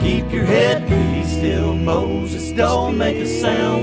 Keep 0.00 0.32
your 0.32 0.44
head, 0.44 0.88
be 0.88 1.24
still, 1.24 1.74
Moses, 1.74 2.52
don't 2.52 2.96
make 2.96 3.16
a 3.16 3.26
sound. 3.26 3.82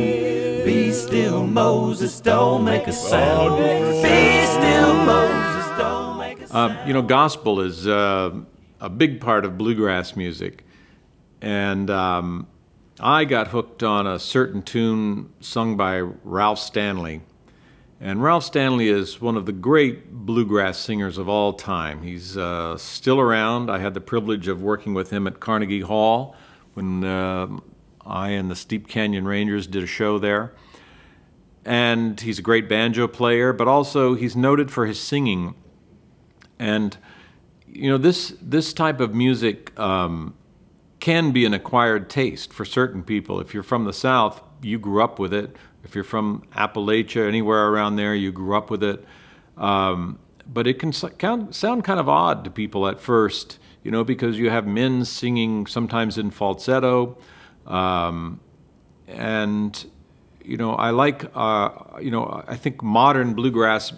Be 0.66 0.92
still, 0.92 1.46
Moses, 1.46 2.20
don't 2.20 2.64
make 2.66 2.88
a 2.88 2.92
sound. 2.92 3.58
Be 3.58 4.46
still, 4.46 4.94
Moses, 5.06 5.78
don't 5.78 6.18
make 6.18 6.40
a 6.42 6.48
sound. 6.48 6.72
Uh, 6.72 6.86
you 6.88 6.94
know, 6.94 7.04
gospel 7.04 7.62
is 7.62 7.88
uh, 7.88 8.34
a 8.82 8.90
big 8.90 9.22
part 9.22 9.46
of 9.46 9.58
bluegrass 9.58 10.16
music. 10.16 10.66
And 11.40 11.90
um, 11.92 12.48
I 13.00 13.26
got 13.26 13.50
hooked 13.50 13.84
on 13.84 14.08
a 14.08 14.18
certain 14.18 14.64
tune 14.64 15.32
sung 15.40 15.78
by 15.78 16.00
Ralph 16.00 16.60
Stanley 16.60 17.22
and 18.00 18.22
Ralph 18.22 18.44
Stanley 18.44 18.90
is 18.90 19.20
one 19.20 19.36
of 19.36 19.46
the 19.48 19.52
great 19.52 20.12
bluegrass 20.12 20.78
singers 20.78 21.18
of 21.18 21.28
all 21.28 21.54
time. 21.54 22.04
He's 22.04 22.38
uh, 22.38 22.78
still 22.78 23.20
around. 23.20 23.72
I 23.72 23.80
had 23.80 23.96
the 23.96 24.02
privilege 24.02 24.48
of 24.48 24.62
working 24.62 24.94
with 24.94 25.10
him 25.10 25.26
at 25.26 25.40
Carnegie 25.40 25.82
Hall 25.82 26.36
when 26.76 27.04
uh, 27.04 27.48
I 28.06 28.30
and 28.30 28.52
the 28.52 28.56
Steep 28.56 28.88
Canyon 28.88 29.26
Rangers 29.26 29.66
did 29.66 29.84
a 29.84 29.88
show 29.88 30.20
there. 30.20 30.54
And 31.66 32.22
he's 32.22 32.38
a 32.38 32.44
great 32.44 32.70
banjo 32.70 33.08
player, 33.08 33.52
but 33.52 33.68
also 33.68 34.14
he's 34.14 34.36
noted 34.36 34.70
for 34.70 34.86
his 34.86 35.00
singing. 35.00 35.56
And 36.60 36.98
you 37.68 37.90
know 37.90 37.98
this 37.98 38.34
this 38.42 38.74
type 38.74 39.00
of 39.00 39.14
music 39.14 39.78
um, 39.78 40.36
can 41.00 41.32
be 41.32 41.46
an 41.46 41.54
acquired 41.54 42.10
taste 42.10 42.54
for 42.54 42.64
certain 42.64 43.04
people. 43.04 43.40
If 43.42 43.54
you're 43.54 43.64
from 43.64 43.86
the 43.86 43.94
South, 43.94 44.42
you 44.62 44.80
grew 44.80 45.04
up 45.04 45.20
with 45.20 45.34
it 45.34 45.56
if 45.88 45.96
you're 45.96 46.04
from 46.04 46.44
Appalachia, 46.54 47.26
anywhere 47.26 47.70
around 47.70 47.96
there, 47.96 48.14
you 48.14 48.34
grew 48.34 48.58
up 48.58 48.70
with 48.70 48.84
it. 48.84 49.06
Um, 49.56 50.20
but 50.46 50.68
it 50.68 50.80
can 50.80 50.92
sound 50.92 51.84
kind 51.86 52.00
of 52.00 52.10
odd 52.10 52.44
to 52.44 52.50
people 52.52 52.88
at 52.88 53.00
first, 53.00 53.58
you 53.84 53.92
know, 53.92 54.04
because 54.04 54.38
you 54.38 54.50
have 54.50 54.68
men 54.68 55.06
singing 55.06 55.66
sometimes 55.66 56.18
in 56.18 56.30
falsetto. 56.30 57.18
Um, 57.66 58.42
and, 59.08 59.90
you 60.44 60.58
know, 60.58 60.74
I 60.74 60.90
like, 60.90 61.32
uh, 61.34 61.70
you 62.02 62.12
know, 62.12 62.44
I 62.46 62.58
think 62.58 62.84
modern 62.84 63.34
bluegrass, 63.34 63.94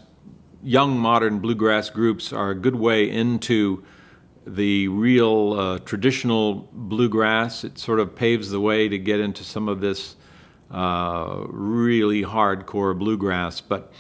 young 0.64 0.98
modern 1.00 1.40
bluegrass 1.40 1.90
groups 1.90 2.32
are 2.32 2.52
a 2.52 2.56
good 2.56 2.76
way 2.76 3.10
into 3.10 3.84
the 4.46 4.88
real 4.90 5.54
uh, 5.54 5.80
traditional 5.80 6.70
bluegrass. 6.72 7.64
It 7.64 7.80
sort 7.80 8.00
of 8.00 8.16
paves 8.16 8.52
the 8.52 8.60
way 8.60 8.88
to 8.90 9.00
get 9.00 9.20
into 9.20 9.44
some 9.44 9.68
of 9.68 9.82
this 9.82 10.16
uh, 10.72 11.46
really 11.48 12.24
hardcore 12.24 12.98
bluegrass. 12.98 13.62
But 13.62 13.92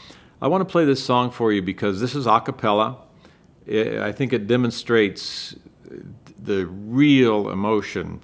I 0.42 0.48
want 0.48 0.62
to 0.62 0.72
play 0.72 0.86
this 0.86 1.04
song 1.04 1.32
for 1.32 1.52
you 1.52 1.62
because 1.62 2.00
this 2.00 2.16
is 2.16 2.28
a 2.28 2.40
cappella. 2.40 2.98
I 3.68 4.12
think 4.12 4.34
it 4.34 4.48
demonstrates 4.48 5.56
the 6.38 6.66
real 6.66 7.50
emotion 7.50 8.22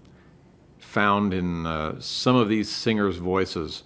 found 0.80 1.34
in 1.34 1.66
uh, 1.66 2.00
some 2.00 2.36
of 2.36 2.48
these 2.48 2.72
singers' 2.72 3.18
voices. 3.18 3.84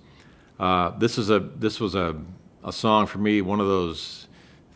Uh, 0.59 0.91
this 0.97 1.17
is 1.17 1.29
a 1.29 1.39
this 1.39 1.79
was 1.79 1.95
a, 1.95 2.15
a 2.63 2.71
song 2.71 3.07
for 3.07 3.17
me, 3.17 3.41
one 3.41 3.59
of 3.59 3.67
those 3.67 4.27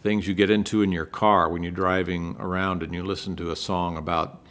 things 0.01 0.27
you 0.27 0.33
get 0.33 0.49
into 0.49 0.81
in 0.81 0.91
your 0.91 1.05
car 1.05 1.49
when 1.49 1.63
you're 1.63 1.71
driving 1.71 2.35
around 2.39 2.83
and 2.83 2.93
you 2.93 3.03
listen 3.03 3.35
to 3.37 3.51
a 3.51 3.55
song 3.55 3.97
about, 3.97 4.41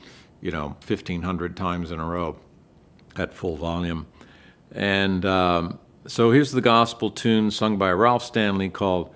you 0.40 0.50
know, 0.50 0.76
1,500 0.86 1.56
times 1.56 1.90
in 1.90 2.00
a 2.00 2.06
row 2.06 2.36
at 3.16 3.34
full 3.34 3.56
volume. 3.56 4.06
And 4.74 5.24
um, 5.24 5.78
so 6.06 6.30
here's 6.30 6.52
the 6.52 6.60
gospel 6.60 7.10
tune 7.10 7.50
sung 7.50 7.76
by 7.78 7.92
Ralph 7.92 8.24
Stanley 8.24 8.68
called 8.68 9.14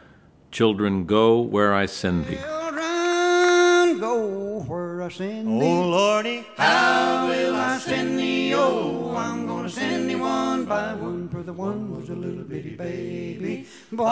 Children 0.51 1.07
Go 1.07 1.41
Where 1.41 1.75
I 1.75 1.87
Send 1.87 2.27
Thee. 2.27 2.37
Children, 2.37 3.99
go 3.99 4.63
where 4.67 5.03
I 5.03 5.09
send 5.09 5.49
thee. 5.61 5.67
Oh, 5.67 5.89
Lordy, 5.89 6.45
how 6.57 7.29
will 7.29 7.55
I 7.55 7.79
send 7.79 8.19
thee? 8.19 8.53
Oh, 8.55 9.15
I'm 9.17 9.47
gonna 9.47 9.69
send 9.69 10.11
thee 10.11 10.17
one 10.17 10.65
by 10.65 10.95
one, 10.95 11.29
for 11.29 11.43
the 11.43 11.53
one 11.53 11.97
was 11.97 12.09
a 12.09 12.15
little 12.15 12.45
bitty 12.45 12.77
baby 12.77 13.67
born. 13.93 14.07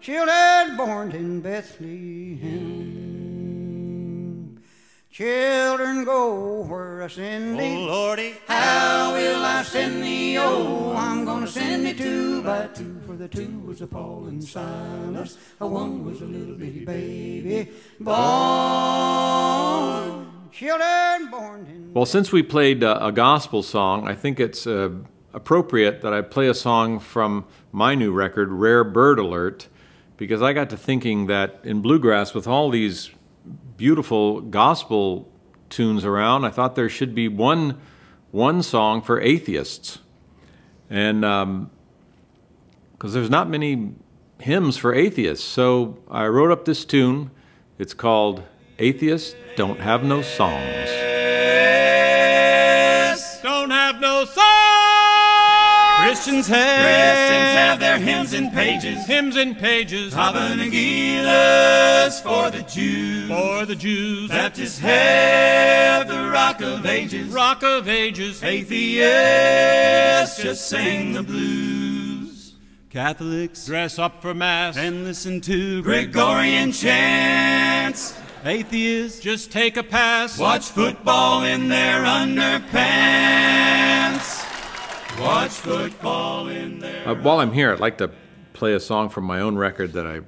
Children 0.00 0.76
born 0.76 1.12
in 1.12 1.40
Bethlehem. 1.40 2.83
Children 5.14 6.04
go 6.04 6.62
where 6.62 7.04
I 7.04 7.06
send 7.06 7.56
thee? 7.56 7.76
Oh, 7.76 7.84
Lordy. 7.84 8.34
How 8.48 9.12
will 9.12 9.44
I 9.44 9.62
send 9.62 10.02
thee? 10.02 10.36
Oh, 10.38 10.92
I'm 10.96 11.24
gonna 11.24 11.46
send 11.46 11.86
thee 11.86 11.94
two 11.94 12.42
by 12.42 12.66
two, 12.74 13.00
for 13.06 13.14
the 13.14 13.28
two 13.28 13.60
was 13.64 13.80
a 13.80 13.86
Paul 13.86 14.24
and 14.26 14.42
Silas, 14.42 15.38
a 15.60 15.68
one 15.68 16.04
was 16.04 16.20
a 16.20 16.24
little 16.24 16.56
bitty 16.56 16.84
baby 16.84 17.70
born. 18.00 18.16
Children 20.50 21.30
born 21.30 21.92
Well, 21.94 22.06
since 22.06 22.32
we 22.32 22.42
played 22.42 22.82
uh, 22.82 22.98
a 23.00 23.12
gospel 23.12 23.62
song, 23.62 24.08
I 24.08 24.16
think 24.16 24.40
it's 24.40 24.66
uh, 24.66 24.90
appropriate 25.32 26.02
that 26.02 26.12
I 26.12 26.22
play 26.22 26.48
a 26.48 26.54
song 26.54 26.98
from 26.98 27.44
my 27.70 27.94
new 27.94 28.10
record, 28.10 28.50
Rare 28.50 28.82
Bird 28.82 29.20
Alert, 29.20 29.68
because 30.16 30.42
I 30.42 30.52
got 30.52 30.70
to 30.70 30.76
thinking 30.76 31.26
that 31.28 31.60
in 31.62 31.82
bluegrass, 31.82 32.34
with 32.34 32.48
all 32.48 32.68
these 32.68 33.10
beautiful 33.76 34.40
gospel 34.40 35.30
tunes 35.68 36.04
around, 36.04 36.44
I 36.44 36.50
thought 36.50 36.74
there 36.74 36.88
should 36.88 37.14
be 37.14 37.28
one 37.28 37.80
one 38.30 38.62
song 38.62 39.00
for 39.00 39.20
atheists, 39.20 40.00
and 40.90 41.24
um, 41.24 41.70
because 42.92 43.12
there's 43.12 43.30
not 43.30 43.48
many 43.48 43.92
hymns 44.40 44.76
for 44.76 44.92
atheists, 44.92 45.44
so 45.46 45.98
I 46.10 46.26
wrote 46.26 46.50
up 46.50 46.64
this 46.64 46.84
tune. 46.84 47.30
It's 47.78 47.94
called 47.94 48.42
"Atheists 48.78 49.34
Don't 49.56 49.80
Have 49.80 50.02
No 50.02 50.22
Songs." 50.22 51.13
Christians 56.14 56.46
have, 56.46 56.86
Christians 56.86 57.54
have 57.58 57.80
their 57.80 57.98
hymns 57.98 58.32
and 58.34 58.52
pages. 58.52 59.04
Hymns 59.04 59.34
and 59.34 59.58
pages 59.58 60.14
Tabernaculus 60.14 62.22
for 62.22 62.52
the 62.52 62.62
Jews. 62.62 63.28
for 63.28 63.66
the 63.66 63.74
Jews. 63.74 64.30
Baptists 64.30 64.78
have 64.78 66.06
the 66.06 66.30
Rock 66.30 66.62
of 66.62 66.86
Ages. 66.86 67.32
Rock 67.32 67.64
of 67.64 67.88
Ages. 67.88 68.44
Atheists 68.44 70.40
just 70.40 70.68
sing 70.68 71.14
the 71.14 71.24
blues. 71.24 72.52
Catholics 72.90 73.66
Dress 73.66 73.98
up 73.98 74.22
for 74.22 74.34
Mass. 74.34 74.76
and 74.76 75.02
listen 75.02 75.40
to 75.40 75.82
Gregorian 75.82 76.70
chants. 76.70 78.16
Atheists 78.44 79.18
just 79.18 79.50
take 79.50 79.76
a 79.76 79.82
pass. 79.82 80.38
watch 80.38 80.66
football 80.66 81.42
in 81.42 81.68
their 81.68 82.04
underpants. 82.04 83.63
Watch 85.20 85.52
football 85.52 86.48
in 86.48 86.80
their. 86.80 87.08
Uh, 87.08 87.14
while 87.14 87.38
I'm 87.38 87.52
here, 87.52 87.72
I'd 87.72 87.80
like 87.80 87.98
to 87.98 88.10
play 88.52 88.74
a 88.74 88.80
song 88.80 89.08
from 89.08 89.24
my 89.24 89.40
own 89.40 89.56
record 89.56 89.92
that 89.92 90.06
I 90.06 90.20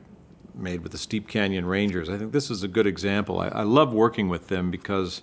made 0.55 0.83
with 0.83 0.93
the 0.93 0.99
Steep 0.99 1.27
Canyon 1.27 1.67
Rangers. 1.67 2.09
I 2.09 2.17
think 2.17 2.33
this 2.33 2.51
is 2.51 2.63
a 2.63 2.69
good 2.69 2.87
example. 2.87 3.41
I, 3.41 3.49
I 3.49 3.63
love 3.63 3.93
working 3.93 4.29
with 4.29 4.47
them 4.47 4.71
because, 4.71 5.23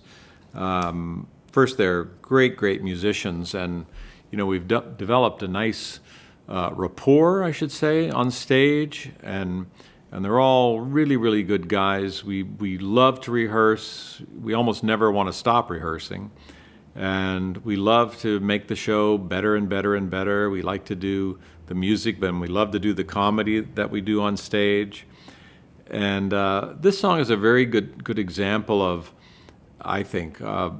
um, 0.52 1.28
first, 1.50 1.78
they're 1.78 2.04
great, 2.04 2.56
great 2.56 2.82
musicians, 2.82 3.54
and 3.54 3.86
you 4.30 4.36
know 4.36 4.44
we've 4.44 4.68
de- 4.68 4.94
developed 4.98 5.42
a 5.42 5.48
nice 5.48 6.00
uh, 6.46 6.70
rapport, 6.74 7.42
I 7.42 7.50
should 7.50 7.72
say, 7.72 8.10
on 8.10 8.30
stage, 8.30 9.12
and 9.22 9.66
and 10.12 10.24
they're 10.24 10.40
all 10.40 10.80
really, 10.80 11.16
really 11.16 11.42
good 11.42 11.68
guys. 11.68 12.22
We 12.22 12.42
we 12.42 12.76
love 12.76 13.20
to 13.22 13.30
rehearse. 13.30 14.20
We 14.38 14.52
almost 14.52 14.84
never 14.84 15.10
want 15.10 15.30
to 15.30 15.32
stop 15.32 15.70
rehearsing 15.70 16.30
and 16.94 17.56
we 17.58 17.76
love 17.76 18.18
to 18.20 18.38
make 18.40 18.68
the 18.68 18.76
show 18.76 19.18
better 19.18 19.56
and 19.56 19.68
better 19.68 19.94
and 19.94 20.08
better. 20.08 20.48
We 20.48 20.62
like 20.62 20.84
to 20.86 20.94
do 20.94 21.38
the 21.66 21.74
music, 21.74 22.20
but 22.20 22.32
we 22.34 22.46
love 22.46 22.70
to 22.72 22.78
do 22.78 22.92
the 22.92 23.04
comedy 23.04 23.60
that 23.60 23.90
we 23.90 24.00
do 24.00 24.20
on 24.22 24.36
stage. 24.36 25.06
And 25.88 26.32
uh, 26.32 26.74
this 26.78 26.98
song 26.98 27.20
is 27.20 27.30
a 27.30 27.36
very 27.36 27.66
good 27.66 28.04
good 28.04 28.18
example 28.18 28.80
of, 28.80 29.12
I 29.80 30.02
think, 30.02 30.40
uh, 30.40 30.70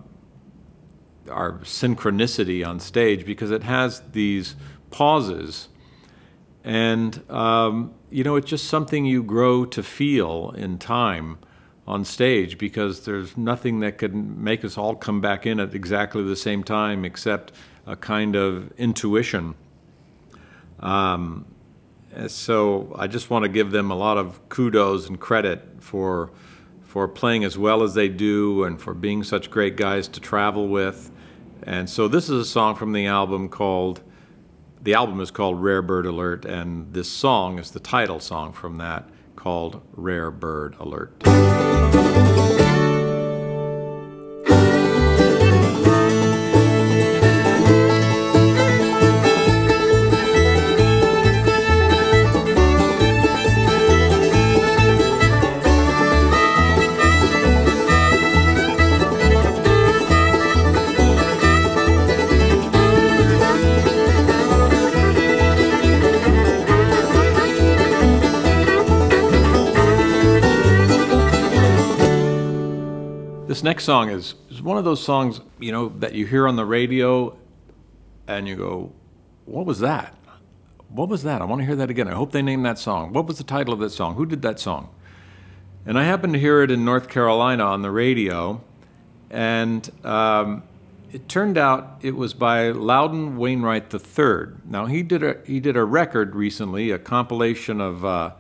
our 1.31 1.59
synchronicity 1.61 2.67
on 2.67 2.81
stage 2.81 3.27
because 3.27 3.51
it 3.51 3.65
has 3.65 4.03
these 4.13 4.55
pauses, 4.91 5.69
and 6.63 7.29
um, 7.31 7.93
you 8.11 8.25
know 8.25 8.37
it's 8.37 8.49
just 8.49 8.67
something 8.67 9.05
you 9.05 9.23
grow 9.23 9.65
to 9.67 9.83
feel 9.83 10.55
in 10.57 10.79
time 10.79 11.39
on 11.87 12.05
stage 12.05 12.57
because 12.57 13.05
there's 13.05 13.37
nothing 13.37 13.81
that 13.81 13.99
can 13.99 14.43
make 14.43 14.65
us 14.65 14.79
all 14.79 14.95
come 14.95 15.21
back 15.21 15.47
in 15.47 15.61
at 15.61 15.75
exactly 15.75 16.23
the 16.23 16.37
same 16.37 16.65
time 16.65 17.05
except 17.05 17.53
a 17.87 17.95
kind 17.95 18.37
of 18.37 18.73
intuition. 18.79 19.55
Um, 20.81 21.45
so 22.29 22.95
I 22.99 23.07
just 23.07 23.29
want 23.29 23.43
to 23.43 23.49
give 23.49 23.71
them 23.71 23.91
a 23.91 23.97
lot 23.97 24.17
of 24.17 24.49
kudos 24.49 25.09
and 25.09 25.19
credit 25.19 25.63
for 25.81 26.31
for 26.83 27.09
playing 27.09 27.43
as 27.43 27.59
well 27.59 27.83
as 27.83 27.95
they 27.95 28.09
do 28.09 28.63
and 28.63 28.81
for 28.81 28.95
being 28.95 29.25
such 29.25 29.51
great 29.51 29.77
guys 29.77 30.07
to 30.07 30.21
travel 30.21 30.69
with. 30.69 31.11
And 31.65 31.91
so 31.91 32.07
this 32.07 32.31
is 32.31 32.39
a 32.39 32.45
song 32.45 32.77
from 32.77 32.93
the 32.93 33.07
album 33.07 33.49
called 33.49 34.01
the 34.81 34.95
album 34.95 35.21
is 35.21 35.33
called 35.33 35.61
Rare 35.61 35.83
Bird 35.83 36.07
Alert 36.07 36.45
and 36.45 36.93
this 36.93 37.11
song 37.11 37.59
is 37.59 37.73
the 37.73 37.81
title 37.81 38.21
song 38.21 38.53
from 38.53 38.77
that 38.77 39.09
called 39.45 39.83
Rare 39.93 40.31
Bird 40.31 40.75
Alert. 40.81 42.04
Next 73.65 73.85
song 73.85 74.11
is, 74.11 74.35
is 74.51 74.63
one 74.63 74.79
of 74.79 74.85
those 74.85 75.03
songs, 75.03 75.41
you 75.59 75.73
know, 75.73 75.89
that 75.99 76.15
you 76.15 76.27
hear 76.27 76.47
on 76.47 76.55
the 76.55 76.65
radio 76.65 77.37
and 78.29 78.47
you 78.47 78.55
go, 78.55 78.93
What 79.47 79.67
was 79.67 79.81
that? 79.81 80.15
What 80.89 81.09
was 81.09 81.25
that? 81.25 81.43
I 81.43 81.45
want 81.45 81.61
to 81.63 81.67
hear 81.67 81.75
that 81.77 81.91
again. 81.91 82.07
I 82.07 82.15
hope 82.15 82.31
they 82.31 82.43
named 82.43 82.65
that 82.67 82.79
song. 82.79 83.13
What 83.13 83.27
was 83.27 83.39
the 83.39 83.45
title 83.45 83.75
of 83.75 83.81
that 83.81 83.91
song? 83.91 84.15
Who 84.15 84.27
did 84.27 84.43
that 84.43 84.61
song? 84.61 84.91
And 85.85 85.99
I 85.99 86.05
happened 86.05 86.35
to 86.35 86.39
hear 86.39 86.63
it 86.63 86.71
in 86.71 86.85
North 86.85 87.09
Carolina 87.09 87.65
on 87.65 87.83
the 87.83 87.91
radio, 87.91 88.63
and 89.29 89.91
um, 90.07 90.63
it 91.13 91.29
turned 91.29 91.59
out 91.59 91.99
it 92.01 92.15
was 92.15 92.33
by 92.33 92.71
Loudon 92.71 93.37
Wainwright 93.37 93.93
III. 93.93 94.55
Now 94.65 94.87
he 94.87 95.03
did 95.03 95.23
a 95.23 95.39
he 95.45 95.59
did 95.59 95.77
a 95.77 95.85
record 95.85 96.35
recently, 96.35 96.91
a 96.91 96.99
compilation 96.99 97.81
of 97.81 98.05
uh, 98.05 98.31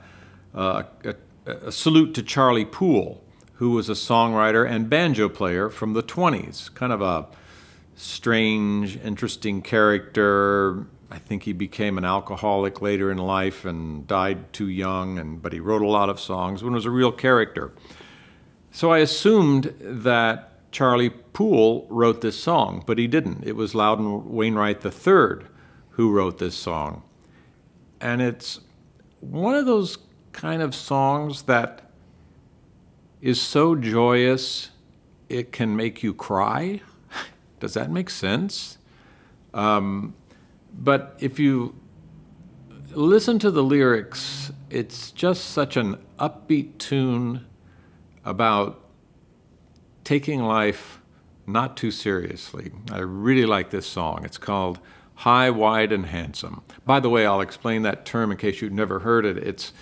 uh, 0.55 0.85
a, 1.05 1.15
a 1.47 1.73
salute 1.73 2.15
to 2.15 2.23
Charlie 2.23 2.65
Poole, 2.65 3.24
who 3.55 3.71
was 3.71 3.89
a 3.89 3.93
songwriter 3.93 4.69
and 4.69 4.91
banjo 4.91 5.29
player 5.29 5.71
from 5.71 5.93
the 5.93 6.03
20s. 6.03 6.73
Kind 6.75 6.93
of 6.93 7.01
a 7.01 7.27
strange, 7.95 8.97
interesting 8.97 9.63
character. 9.63 10.87
I 11.11 11.19
think 11.19 11.45
he 11.45 11.53
became 11.53 11.97
an 11.97 12.05
alcoholic 12.05 12.83
later 12.83 13.11
in 13.11 13.19
life 13.19 13.65
and 13.65 14.07
died 14.07 14.53
too 14.53 14.69
young, 14.69 15.19
and, 15.19 15.41
but 15.41 15.53
he 15.53 15.61
wrote 15.61 15.83
a 15.83 15.87
lot 15.87 16.09
of 16.09 16.19
songs 16.19 16.63
and 16.63 16.73
was 16.73 16.87
a 16.87 16.91
real 16.91 17.13
character. 17.13 17.73
So 18.73 18.91
I 18.91 18.99
assumed 18.99 19.73
that 19.81 20.73
Charlie 20.73 21.11
Poole 21.11 21.87
wrote 21.89 22.21
this 22.21 22.41
song, 22.41 22.83
but 22.85 22.99
he 22.99 23.07
didn't. 23.07 23.45
It 23.47 23.55
was 23.55 23.77
Loudon 23.77 24.33
Wainwright 24.33 24.85
III 24.85 25.47
who 25.91 26.11
wrote 26.11 26.39
this 26.39 26.57
song. 26.57 27.05
And 28.01 28.21
it's 28.21 28.59
one 29.21 29.55
of 29.55 29.67
those 29.67 29.99
kind 30.33 30.61
of 30.61 30.75
songs 30.75 31.43
that 31.43 31.84
is 33.25 33.41
so 33.41 33.75
joyous 33.75 34.69
it 35.31 35.51
can 35.51 35.75
make 35.75 36.03
you 36.03 36.13
cry. 36.13 36.83
Does 37.59 37.73
that 37.73 37.91
make 37.91 38.11
sense? 38.11 38.77
Um, 39.55 40.15
but 40.79 41.17
if 41.21 41.39
you 41.39 41.75
listen 42.91 43.39
to 43.39 43.51
the 43.51 43.63
lyrics, 43.63 44.53
it's 44.69 45.11
just 45.11 45.47
such 45.47 45.79
an 45.79 45.97
upbeat 46.19 46.77
tune 46.77 47.47
about 48.27 48.85
taking 50.05 50.43
life 50.43 51.01
not 51.47 51.79
too 51.79 51.91
seriously. 51.91 52.73
I 52.93 52.99
really 52.99 53.47
like 53.47 53.71
this 53.71 53.87
song. 53.87 54.27
It's 54.27 54.37
called 54.37 54.81
High, 55.15 55.49
Wide, 55.49 55.93
and 55.93 56.07
Handsome. 56.07 56.61
By 56.85 57.01
the 57.01 57.09
way, 57.09 57.25
I'll 57.25 57.41
explain 57.41 57.83
that 57.83 58.05
term 58.05 58.31
in 58.31 58.37
case 58.37 58.61
you've 58.61 58.73
never 58.73 58.99
heard 58.99 59.25
it. 59.25 59.39
It's, 59.39 59.73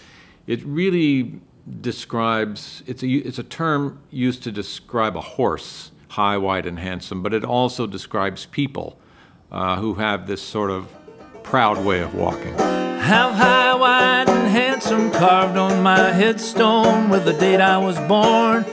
it 0.47 0.65
really 0.65 1.41
describes, 1.81 2.83
it's 2.87 3.03
a, 3.03 3.09
it's 3.09 3.39
a 3.39 3.45
term 3.45 4.01
used 4.11 4.43
to 4.45 4.53
describe 4.53 5.17
a 5.17 5.21
horse, 5.21 5.91
high, 6.09 6.37
wide, 6.37 6.67
and 6.67 6.79
handsome, 6.79 7.23
but 7.23 7.33
it 7.33 7.45
also 7.45 7.87
describes 7.87 8.47
people 8.47 8.99
uh, 9.51 9.77
who 9.77 9.95
have 9.95 10.27
this 10.27 10.43
sort 10.43 10.71
of 10.71 10.89
proud 11.43 11.85
way 11.85 12.01
of 12.01 12.15
walking. 12.15 12.55
How 12.55 13.33
high, 13.33 13.75
wide, 13.75 14.29
and 14.29 14.49
handsome 14.49 15.11
carved 15.11 15.57
on 15.57 15.83
my 15.83 16.13
headstone 16.13 17.11
with 17.11 17.25
the 17.25 17.33
date 17.33 17.61
I 17.61 17.79
was 17.79 17.99
born, 18.01 18.65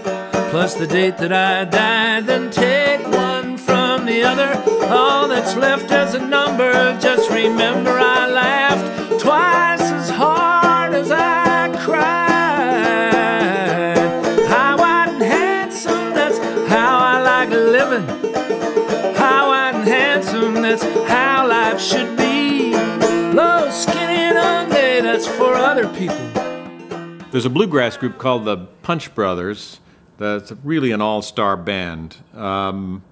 plus 0.51 0.75
the 0.75 0.87
date 0.87 1.17
that 1.17 1.33
I 1.33 1.65
died. 1.65 2.27
Then 2.27 2.51
take 2.51 3.05
one 3.07 3.57
from 3.57 4.05
the 4.05 4.23
other. 4.23 4.61
All 4.87 5.27
that's 5.27 5.55
left 5.55 5.91
as 5.91 6.13
a 6.13 6.19
number. 6.19 6.71
Just 6.99 7.29
remember 7.29 7.91
I 7.91 8.27
laughed 8.27 9.21
twice 9.21 9.78
that's 20.69 20.83
how 21.09 21.47
life 21.47 21.81
should 21.81 22.15
be. 22.15 22.71
Low, 23.33 23.71
skinny, 23.71 24.19
and 24.29 24.37
ugly, 24.37 25.01
that's 25.01 25.25
for 25.25 25.55
other 25.55 25.87
people. 25.95 26.15
There's 27.31 27.45
a 27.45 27.49
bluegrass 27.49 27.97
group 27.97 28.19
called 28.19 28.45
the 28.45 28.57
Punch 28.83 29.15
Brothers 29.15 29.79
that's 30.19 30.51
really 30.63 30.91
an 30.91 31.01
all 31.01 31.23
star 31.23 31.57
band. 31.57 32.17
Um, 32.35 33.03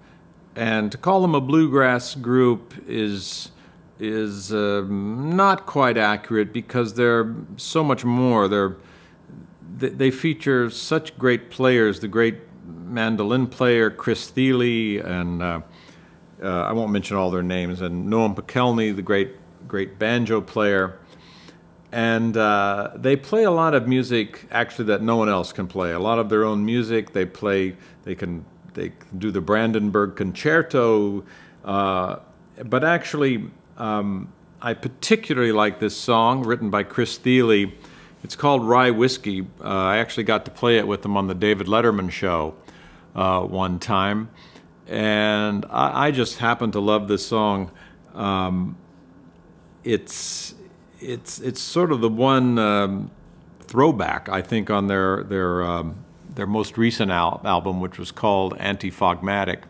and 0.56 0.92
to 0.92 1.00
call 1.00 1.22
them 1.22 1.34
a 1.34 1.42
bluegrass 1.42 2.14
group 2.14 2.76
is, 2.88 3.50
is 4.00 4.54
um, 4.54 5.36
not 5.36 5.66
quite 5.66 5.98
accurate 5.98 6.54
because 6.54 6.94
they're 6.94 7.34
so 7.58 7.84
much 7.84 8.06
more. 8.06 8.48
They're, 8.48 8.76
they, 9.78 9.90
they 9.90 10.12
feature 10.12 10.70
such 10.70 11.18
great 11.18 11.50
players 11.50 12.02
the 12.02 12.08
great 12.08 12.38
mandolin 12.68 13.48
player 13.48 13.90
Chris 13.90 14.30
Thile, 14.30 15.04
and 15.04 15.42
uh, 15.42 15.62
uh, 16.42 16.48
I 16.48 16.74
won't 16.74 16.92
mention 16.92 17.18
all 17.18 17.32
their 17.32 17.44
names, 17.44 17.82
and 17.82 18.12
Noam 18.12 18.36
Pikelny, 18.36 18.96
the 18.96 19.02
great, 19.02 19.36
great 19.68 19.98
banjo 20.00 20.42
player 20.42 21.00
and 21.92 22.36
uh, 22.36 22.92
they 22.96 23.16
play 23.16 23.44
a 23.44 23.52
lot 23.52 23.74
of 23.74 23.88
music 23.88 24.46
actually 24.52 24.86
that 24.86 25.02
no 25.02 25.16
one 25.16 25.30
else 25.30 25.54
can 25.54 25.68
play. 25.68 25.92
A 25.94 26.00
lot 26.00 26.20
of 26.20 26.30
their 26.30 26.44
own 26.44 26.66
music. 26.66 27.14
They 27.14 27.26
play. 27.26 27.76
They 28.04 28.16
can. 28.16 28.46
They 28.74 28.90
can 28.90 29.18
do 29.18 29.32
the 29.32 29.42
Brandenburg 29.42 30.16
Concerto, 30.16 31.24
uh, 31.66 32.18
but 32.64 32.84
actually, 32.84 33.50
um, 33.80 34.32
I 34.62 34.76
particularly 34.76 35.52
like 35.52 35.80
this 35.80 35.98
song 35.98 36.44
written 36.44 36.70
by 36.70 36.84
Chris 36.84 37.18
Thile. 37.18 37.72
It's 38.24 38.36
called 38.36 38.64
Rye 38.64 38.92
Whiskey. 38.92 39.48
Uh, 39.60 39.64
I 39.64 39.98
actually 39.98 40.26
got 40.26 40.46
to 40.46 40.52
play 40.52 40.78
it 40.78 40.86
with 40.86 41.02
them 41.02 41.18
on 41.18 41.26
the 41.26 41.34
David 41.34 41.66
Letterman 41.66 42.12
show 42.12 42.54
uh, 43.16 43.42
one 43.42 43.80
time, 43.80 44.30
and 44.88 45.66
I, 45.70 46.08
I, 46.08 46.12
just 46.12 46.38
happen 46.38 46.72
to 46.72 46.80
love 46.80 47.08
this 47.08 47.26
song. 47.26 47.72
Um, 48.14 48.78
it's 49.84 50.56
it's 51.00 51.40
it's 51.40 51.62
sort 51.62 51.92
of 51.92 52.02
the 52.02 52.10
one 52.10 52.58
um, 52.58 53.12
throwback 53.62 54.30
I 54.30 54.42
think 54.42 54.70
on 54.70 54.88
their 54.88 55.24
their 55.24 55.64
um, 55.64 55.96
their 56.36 56.48
most 56.48 56.78
recent 56.78 57.12
al- 57.12 57.42
album, 57.44 57.82
which 57.82 57.98
was 57.98 58.12
called 58.12 58.56
Anti-Fogmatic, 58.58 59.64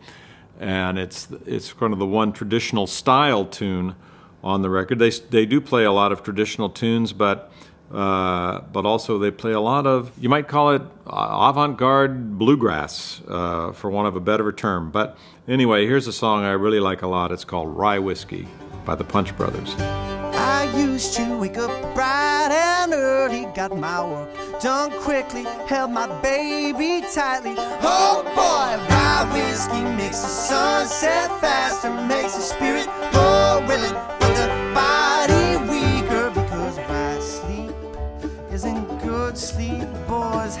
and 0.60 0.98
it's 0.98 1.28
it's 1.46 1.72
kind 1.72 1.92
of 1.92 1.98
the 1.98 2.06
one 2.06 2.32
traditional 2.32 2.86
style 2.86 3.44
tune 3.44 3.94
on 4.42 4.62
the 4.62 4.70
record. 4.70 4.98
They 4.98 5.10
they 5.10 5.46
do 5.46 5.60
play 5.60 5.84
a 5.84 5.92
lot 5.92 6.12
of 6.12 6.22
traditional 6.22 6.70
tunes, 6.70 7.12
but 7.12 7.52
uh, 7.92 8.60
but 8.72 8.84
also 8.84 9.18
they 9.18 9.30
play 9.30 9.52
a 9.52 9.60
lot 9.60 9.86
of 9.86 10.12
you 10.20 10.28
might 10.28 10.48
call 10.48 10.70
it 10.70 10.82
avant-garde 11.06 12.38
bluegrass, 12.38 13.22
uh, 13.28 13.72
for 13.72 13.90
want 13.90 14.08
of 14.08 14.16
a 14.16 14.20
better 14.20 14.52
term. 14.52 14.90
But 14.90 15.16
anyway, 15.46 15.86
here's 15.86 16.06
a 16.06 16.12
song 16.12 16.44
I 16.44 16.52
really 16.52 16.80
like 16.80 17.02
a 17.02 17.06
lot. 17.08 17.32
It's 17.32 17.44
called 17.44 17.76
Rye 17.76 17.98
Whiskey 17.98 18.46
by 18.84 18.94
the 18.94 19.04
Punch 19.04 19.36
Brothers. 19.36 19.74
I 19.78 20.70
used 20.76 21.14
to 21.14 21.38
wake 21.38 21.58
up 21.58 21.70
bright 21.94 22.50
and 22.50 22.92
early, 22.92 23.46
got 23.54 23.76
my 23.76 24.04
work 24.04 24.28
done 24.60 24.90
quickly, 25.00 25.44
held 25.66 25.90
my 25.90 26.06
baby 26.20 27.04
tightly. 27.14 27.54
Oh 27.56 28.22
boy, 28.34 28.84
rye 28.90 29.28
whiskey 29.32 29.82
makes 29.96 30.20
the 30.20 30.28
sun 30.28 30.86
set 30.86 31.28
faster, 31.40 31.90
makes 32.06 32.34
the 32.34 32.42
spirit 32.42 32.86
more 33.14 33.66
willing, 33.66 33.94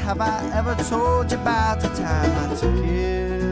have 0.08 0.22
I 0.22 0.40
ever 0.56 0.74
told 0.84 1.30
you 1.30 1.36
about 1.36 1.82
the 1.82 1.88
time 1.88 2.50
I 2.50 2.54
took 2.54 2.82
it? 2.82 3.42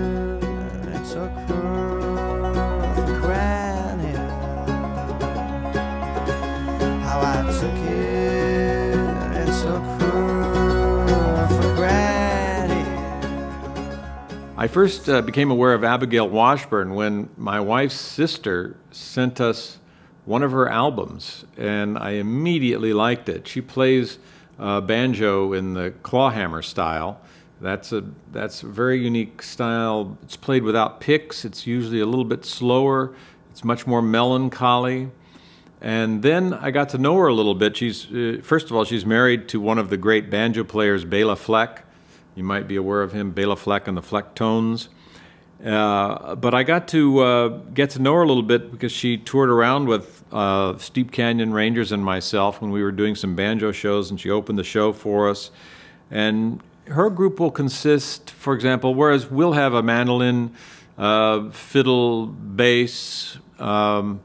It 0.88 1.05
took 1.12 1.31
her 1.31 2.95
for 2.95 3.21
granted. 3.21 4.16
How 7.03 7.21
I 7.21 7.42
took 7.61 7.77
it 7.92 8.97
and 9.37 9.49
took 9.61 9.85
her 10.01 11.47
for 11.49 11.75
granted. 11.75 12.88
I 14.57 14.66
first 14.66 15.11
uh, 15.11 15.21
became 15.21 15.51
aware 15.51 15.75
of 15.75 15.85
Abigail 15.85 16.27
Washburn 16.27 16.95
when 16.95 17.29
my 17.37 17.61
wife's 17.61 18.01
sister 18.01 18.79
sent 18.92 19.42
us 19.42 19.77
one 20.25 20.42
of 20.42 20.53
her 20.53 20.71
albums, 20.71 21.45
and 21.59 21.99
I 21.99 22.12
immediately 22.12 22.95
liked 22.95 23.29
it. 23.29 23.47
She 23.47 23.61
plays 23.61 24.19
uh, 24.59 24.81
banjo 24.81 25.53
in 25.53 25.75
the 25.75 25.92
clawhammer 26.03 26.62
style. 26.62 27.21
That's 27.61 27.92
a 27.92 28.05
that's 28.33 28.62
a 28.62 28.66
very 28.66 29.03
unique 29.03 29.42
style. 29.42 30.19
It's 30.23 30.37
played 30.37 30.62
without 30.62 31.01
picks. 31.01 31.45
It's 31.45 31.66
usually 31.66 32.01
a 32.01 32.07
little 32.07 32.25
bit 32.25 32.45
slower. 32.45 33.14
It's 33.51 33.64
much 33.64 33.87
more 33.87 34.03
melancholy. 34.03 35.11
And 35.81 36.23
then 36.23 36.53
I 36.53 36.71
got 36.71 36.90
to 36.90 36.99
know 36.99 37.16
her 37.16 37.27
a 37.27 37.35
little 37.35 37.55
bit. 37.55 37.77
She's 37.77 38.12
uh, 38.12 38.40
first 38.42 38.66
of 38.66 38.77
all, 38.77 38.85
she's 38.85 39.07
married 39.07 39.49
to 39.49 39.61
one 39.61 39.79
of 39.79 39.88
the 39.88 39.97
great 39.97 40.31
banjo 40.31 40.64
players, 40.64 41.05
Bela 41.05 41.37
Fleck. 41.37 41.85
You 42.35 42.45
might 42.45 42.69
be 42.69 42.77
aware 42.77 43.03
of 43.03 43.12
him, 43.12 43.31
Bela 43.31 43.57
Fleck 43.57 43.88
and 43.88 43.97
the 43.97 44.03
Flecktones. 44.03 44.88
Uh, 45.64 46.35
but 46.35 46.53
I 46.55 46.62
got 46.62 46.87
to 46.88 47.19
uh, 47.21 47.49
get 47.73 47.90
to 47.90 47.99
know 47.99 48.12
her 48.14 48.23
a 48.23 48.27
little 48.27 48.42
bit 48.42 48.71
because 48.71 48.92
she 48.92 49.16
toured 49.16 49.49
around 49.49 49.88
with 49.88 50.15
uh, 50.37 50.77
Steep 50.77 51.12
Canyon 51.12 51.55
Rangers 51.55 51.92
and 51.92 52.05
myself 52.05 52.61
when 52.61 52.70
we 52.70 52.83
were 52.83 52.92
doing 52.92 53.14
some 53.14 53.35
banjo 53.35 53.72
shows, 53.72 54.11
and 54.11 54.20
she 54.20 54.29
opened 54.29 54.59
the 54.59 54.64
show 54.64 54.92
for 54.92 55.31
us. 55.31 55.51
And 56.11 56.62
her 56.88 57.09
group 57.09 57.40
will 57.40 57.51
consist, 57.51 58.31
for 58.31 58.53
example, 58.53 58.94
whereas 58.94 59.31
we'll 59.31 59.55
have 59.55 59.72
a 59.72 59.83
mandolin, 59.83 60.53
uh, 60.99 61.49
fiddle, 61.49 62.27
bass, 62.27 63.38
um, 63.59 64.20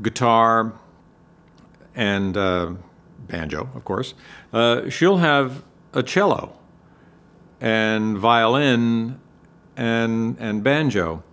guitar, 0.00 0.74
and 1.96 2.36
uh, 2.36 2.74
banjo, 3.26 3.68
of 3.74 3.84
course, 3.84 4.14
uh, 4.52 4.88
she'll 4.88 5.18
have 5.18 5.64
a 5.92 6.04
cello 6.04 6.56
and 7.60 8.16
violin 8.16 9.18
and 9.76 10.36
and 10.38 10.62
banjo, 10.62 11.24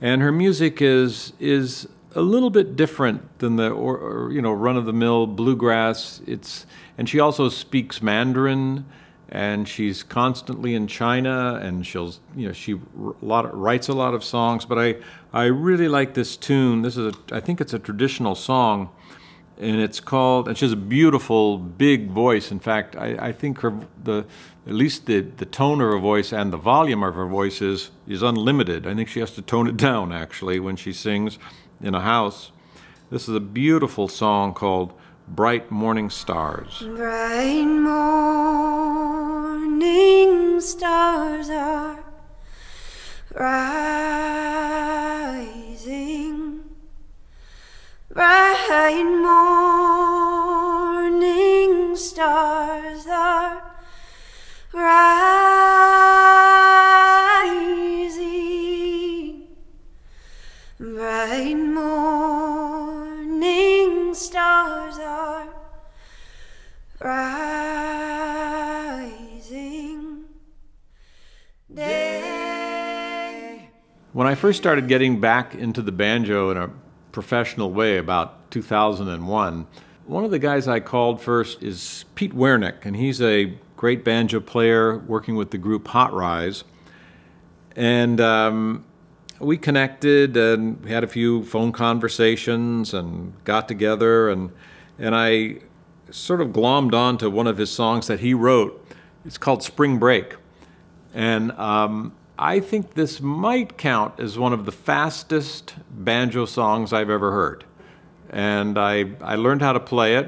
and 0.00 0.20
her 0.20 0.32
music 0.32 0.82
is 0.82 1.32
is 1.38 1.86
a 2.14 2.22
little 2.22 2.50
bit 2.50 2.76
different 2.76 3.38
than 3.38 3.56
the 3.56 3.70
or, 3.70 3.96
or, 3.96 4.32
you 4.32 4.40
know 4.40 4.52
run 4.52 4.76
of 4.76 4.86
the 4.86 4.92
mill 4.92 5.26
bluegrass. 5.26 6.20
It's 6.26 6.66
and 6.96 7.08
she 7.08 7.20
also 7.20 7.48
speaks 7.48 8.02
Mandarin, 8.02 8.86
and 9.28 9.68
she's 9.68 10.02
constantly 10.02 10.74
in 10.74 10.86
China, 10.86 11.58
and 11.62 11.86
she'll 11.86 12.14
you 12.34 12.48
know 12.48 12.52
she 12.52 12.80
lot 13.20 13.44
of, 13.44 13.54
writes 13.54 13.88
a 13.88 13.94
lot 13.94 14.14
of 14.14 14.24
songs. 14.24 14.64
But 14.64 14.78
I 14.78 14.96
I 15.32 15.44
really 15.44 15.88
like 15.88 16.14
this 16.14 16.36
tune. 16.36 16.82
This 16.82 16.96
is 16.96 17.14
a 17.14 17.34
I 17.34 17.40
think 17.40 17.60
it's 17.60 17.74
a 17.74 17.78
traditional 17.78 18.34
song 18.34 18.90
and 19.60 19.80
it's 19.80 20.00
called 20.00 20.48
and 20.48 20.56
she 20.56 20.64
has 20.64 20.72
a 20.72 20.76
beautiful 20.76 21.58
big 21.58 22.10
voice 22.10 22.50
in 22.50 22.60
fact 22.60 22.96
i, 22.96 23.16
I 23.28 23.32
think 23.32 23.58
her 23.60 23.74
the 24.02 24.24
at 24.66 24.74
least 24.74 25.06
the, 25.06 25.20
the 25.20 25.46
tone 25.46 25.80
of 25.80 25.90
her 25.90 25.98
voice 25.98 26.32
and 26.32 26.52
the 26.52 26.58
volume 26.58 27.02
of 27.02 27.14
her 27.14 27.26
voice 27.26 27.60
is, 27.60 27.90
is 28.06 28.22
unlimited 28.22 28.86
i 28.86 28.94
think 28.94 29.08
she 29.08 29.20
has 29.20 29.32
to 29.32 29.42
tone 29.42 29.66
it 29.66 29.76
down 29.88 30.12
actually 30.12 30.60
when 30.60 30.76
she 30.76 30.92
sings 30.92 31.38
in 31.80 31.94
a 31.94 32.00
house 32.00 32.52
this 33.10 33.28
is 33.28 33.34
a 33.34 33.40
beautiful 33.40 34.08
song 34.08 34.52
called 34.54 34.92
bright 35.26 35.70
morning 35.70 36.10
stars 36.10 36.80
Bright 36.80 37.64
morning 37.64 38.48
stars 40.60 41.48
are 41.50 42.04
rising. 43.34 43.94
Bright 48.12 49.04
morning 51.00 51.96
stars 51.96 53.06
are 53.06 53.62
rising. 54.72 55.27
When 74.18 74.26
I 74.26 74.34
first 74.34 74.58
started 74.58 74.88
getting 74.88 75.20
back 75.20 75.54
into 75.54 75.80
the 75.80 75.92
banjo 75.92 76.50
in 76.50 76.56
a 76.56 76.70
professional 77.12 77.70
way 77.70 77.98
about 77.98 78.50
2001, 78.50 79.66
one 80.06 80.24
of 80.24 80.32
the 80.32 80.40
guys 80.40 80.66
I 80.66 80.80
called 80.80 81.22
first 81.22 81.62
is 81.62 82.04
Pete 82.16 82.34
Wernick, 82.34 82.84
and 82.84 82.96
he's 82.96 83.22
a 83.22 83.56
great 83.76 84.04
banjo 84.04 84.40
player 84.40 84.98
working 84.98 85.36
with 85.36 85.52
the 85.52 85.56
group 85.56 85.86
Hot 85.86 86.12
Rize. 86.12 86.64
And 87.76 88.20
um, 88.20 88.84
we 89.38 89.56
connected 89.56 90.36
and 90.36 90.84
had 90.84 91.04
a 91.04 91.06
few 91.06 91.44
phone 91.44 91.70
conversations 91.70 92.92
and 92.92 93.32
got 93.44 93.68
together 93.68 94.30
and 94.30 94.50
and 94.98 95.14
I 95.14 95.58
sort 96.10 96.40
of 96.40 96.48
glommed 96.48 96.92
onto 96.92 97.30
one 97.30 97.46
of 97.46 97.56
his 97.56 97.70
songs 97.70 98.08
that 98.08 98.18
he 98.18 98.34
wrote. 98.34 98.84
It's 99.24 99.38
called 99.38 99.62
Spring 99.62 100.00
Break, 100.00 100.34
and 101.14 101.52
um, 101.52 102.16
I 102.38 102.60
think 102.60 102.94
this 102.94 103.20
might 103.20 103.76
count 103.76 104.20
as 104.20 104.38
one 104.38 104.52
of 104.52 104.64
the 104.64 104.72
fastest 104.72 105.74
banjo 105.90 106.46
songs 106.46 106.92
I've 106.92 107.10
ever 107.10 107.32
heard. 107.32 107.64
And 108.30 108.78
I 108.78 109.06
I 109.20 109.34
learned 109.34 109.62
how 109.62 109.72
to 109.72 109.80
play 109.80 110.16
it. 110.16 110.26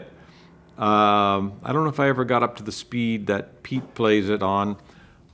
Um, 0.76 1.52
I 1.62 1.72
don't 1.72 1.84
know 1.84 1.90
if 1.90 2.00
I 2.00 2.08
ever 2.08 2.24
got 2.24 2.42
up 2.42 2.56
to 2.56 2.62
the 2.62 2.72
speed 2.72 3.26
that 3.26 3.62
Pete 3.62 3.94
plays 3.94 4.28
it 4.28 4.42
on 4.42 4.76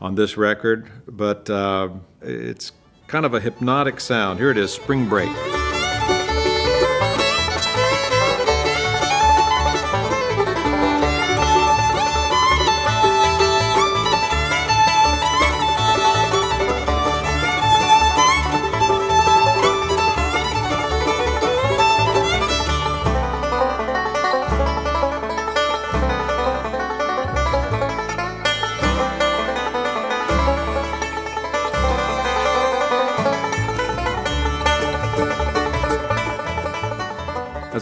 on 0.01 0.17
this 0.17 0.37
record, 0.37 0.91
but 1.07 1.49
uh, 1.49 1.89
it's 2.21 2.73
kind 3.07 3.25
of 3.25 3.33
a 3.33 3.41
hypnotic 3.41 4.01
sound. 4.01 4.39
Here 4.39 4.51
it 4.51 4.59
is, 4.59 4.73
Spring 4.73 5.09
Break. 5.09 5.31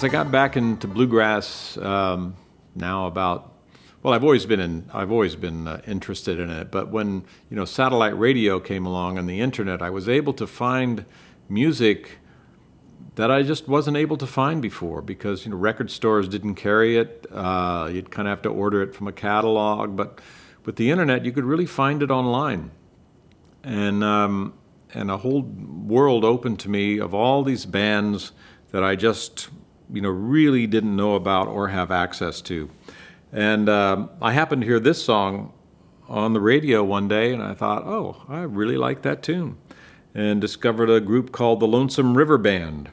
I 0.05 0.09
got 0.09 0.31
back 0.31 0.55
into 0.59 0.87
bluegrass, 0.87 1.79
um, 1.79 2.37
now 2.75 3.07
about 3.07 3.53
well, 4.03 4.13
I've 4.13 4.23
always 4.23 4.45
been 4.45 4.61
in, 4.61 4.91
I've 4.93 5.11
always 5.11 5.35
been 5.35 5.67
uh, 5.67 5.81
interested 5.87 6.39
in 6.39 6.51
it. 6.51 6.71
But 6.71 6.91
when 6.91 7.25
you 7.49 7.57
know 7.57 7.65
satellite 7.65 8.19
radio 8.19 8.61
came 8.61 8.85
along 8.85 9.17
and 9.17 9.27
the 9.27 9.41
internet, 9.41 9.81
I 9.81 9.89
was 9.89 10.07
able 10.07 10.35
to 10.35 10.47
find 10.47 11.07
music 11.49 12.19
that 13.15 13.31
I 13.31 13.43
just 13.43 13.67
wasn't 13.67 13.97
able 13.97 14.19
to 14.19 14.27
find 14.27 14.61
before 14.61 15.01
because 15.01 15.47
you 15.47 15.53
know 15.53 15.57
record 15.57 15.91
stores 15.91 16.29
didn't 16.29 16.57
carry 16.57 16.99
it. 16.99 17.27
Uh, 17.33 17.89
you'd 17.91 18.11
kind 18.11 18.29
of 18.29 18.33
have 18.33 18.43
to 18.43 18.51
order 18.51 18.83
it 18.83 18.95
from 18.95 19.09
a 19.09 19.13
catalog. 19.13 19.97
But 19.97 20.21
with 20.67 20.77
the 20.77 20.91
internet, 20.91 21.25
you 21.25 21.33
could 21.33 21.45
really 21.45 21.65
find 21.65 22.03
it 22.03 22.11
online, 22.11 22.73
and 23.63 24.05
um, 24.05 24.53
and 24.93 25.11
a 25.11 25.17
whole 25.17 25.41
world 25.41 26.27
opened 26.27 26.61
to 26.61 26.69
me 26.69 26.99
of 26.99 27.15
all 27.15 27.43
these 27.43 27.65
bands 27.65 28.33
that 28.71 28.85
I 28.85 28.97
just 28.97 29.49
you 29.93 30.01
know 30.01 30.11
really 30.11 30.67
didn't 30.67 30.97
know 30.97 31.15
about 31.15 31.49
or 31.49 31.69
have 31.69 31.91
access 31.91 32.41
to. 32.43 32.71
And 33.33 33.69
um, 33.69 34.11
I 34.23 34.33
happened 34.33 34.63
to 34.63 34.67
hear 34.67 34.81
this 34.81 35.03
song 35.03 35.53
on 36.09 36.35
the 36.35 36.41
radio 36.41 36.85
one 36.85 37.09
day, 37.09 37.33
and 37.33 37.43
I 37.43 37.55
thought, 37.55 37.83
oh, 37.85 38.23
I 38.29 38.43
really 38.43 38.77
like 38.77 39.03
that 39.03 39.23
tune, 39.23 39.59
and 40.15 40.41
discovered 40.41 40.91
a 40.91 41.01
group 41.01 41.33
called 41.33 41.61
the 41.61 41.67
Lonesome 41.67 42.17
River 42.17 42.39
Band 42.39 42.91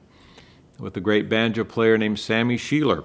with 0.80 0.98
a 0.98 1.02
great 1.02 1.30
banjo 1.30 1.64
player 1.64 1.98
named 1.98 2.20
Sammy 2.20 2.58
Shelor. 2.58 3.04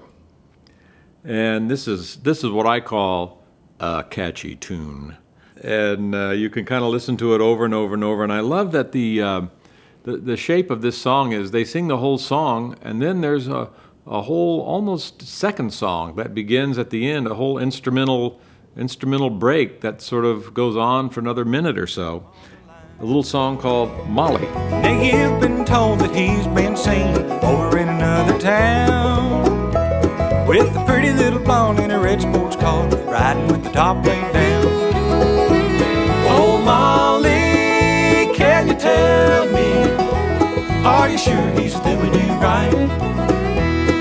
And 1.23 1.69
this 1.69 1.87
is 1.87 2.17
this 2.17 2.43
is 2.43 2.49
what 2.49 2.65
I 2.65 2.79
call 2.79 3.43
a 3.79 4.03
catchy 4.09 4.55
tune, 4.55 5.17
and 5.61 6.15
uh, 6.15 6.29
you 6.29 6.49
can 6.49 6.65
kind 6.65 6.83
of 6.83 6.89
listen 6.89 7.17
to 7.17 7.35
it 7.35 7.41
over 7.41 7.65
and 7.65 7.73
over 7.73 7.93
and 7.93 8.03
over. 8.03 8.23
And 8.23 8.33
I 8.33 8.39
love 8.39 8.71
that 8.71 8.93
the 8.93 9.21
uh, 9.21 9.41
the, 10.07 10.15
the 10.15 10.37
shape 10.37 10.71
of 10.71 10.81
this 10.81 10.97
song 10.97 11.33
is 11.33 11.51
they 11.51 11.65
sing 11.65 11.89
the 11.89 11.97
whole 11.97 12.17
song, 12.17 12.77
and 12.81 13.01
then 13.01 13.19
there's 13.19 13.49
a, 13.49 13.69
a 14.05 14.21
whole 14.21 14.61
almost 14.61 15.21
second 15.21 15.73
song 15.73 16.15
that 16.15 16.33
begins 16.33 16.77
at 16.77 16.91
the 16.91 17.11
end, 17.11 17.27
a 17.27 17.35
whole 17.35 17.59
instrumental 17.59 18.39
instrumental 18.77 19.29
break 19.29 19.81
that 19.81 20.01
sort 20.01 20.23
of 20.23 20.53
goes 20.53 20.77
on 20.77 21.09
for 21.09 21.19
another 21.19 21.43
minute 21.43 21.77
or 21.77 21.87
so. 21.87 22.23
A 22.99 23.05
little 23.05 23.23
song 23.23 23.57
called 23.57 24.07
Molly. 24.07 24.45
Now 24.69 25.01
you've 25.01 25.41
been 25.41 25.65
told 25.65 25.99
that 25.99 26.15
he's 26.15 26.47
been 26.47 26.77
seen 26.77 27.15
over 27.43 27.77
in 27.77 27.89
another 27.89 28.39
town 28.39 29.43
with 30.47 30.73
a 30.73 30.85
pretty 30.85 31.11
little 31.11 31.39
blonde 31.39 31.79
in 31.79 31.91
a 31.91 31.99
red 31.99 32.21
sports 32.21 32.55
car, 32.55 32.87
riding 33.07 33.47
with 33.47 33.63
the 33.63 33.71
top 33.71 34.05
laid 34.05 34.31
down. 34.31 34.65
Oh, 36.29 36.61
Molly, 36.63 38.33
can 38.37 38.67
you 38.69 38.75
tell 38.75 39.51
me? 39.51 39.56
Are 40.87 41.09
you 41.09 41.17
sure 41.17 41.49
he's 41.59 41.77
doing 41.81 42.13
you 42.13 42.27
right? 42.39 42.73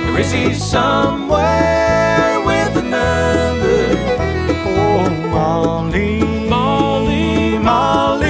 Or 0.08 0.20
is 0.20 0.30
he 0.30 0.54
somewhere 0.54 2.40
with 2.46 2.76
another? 2.76 3.96
Oh, 4.78 5.10
Molly, 5.32 6.20
Molly, 6.48 7.58
Molly, 7.58 8.28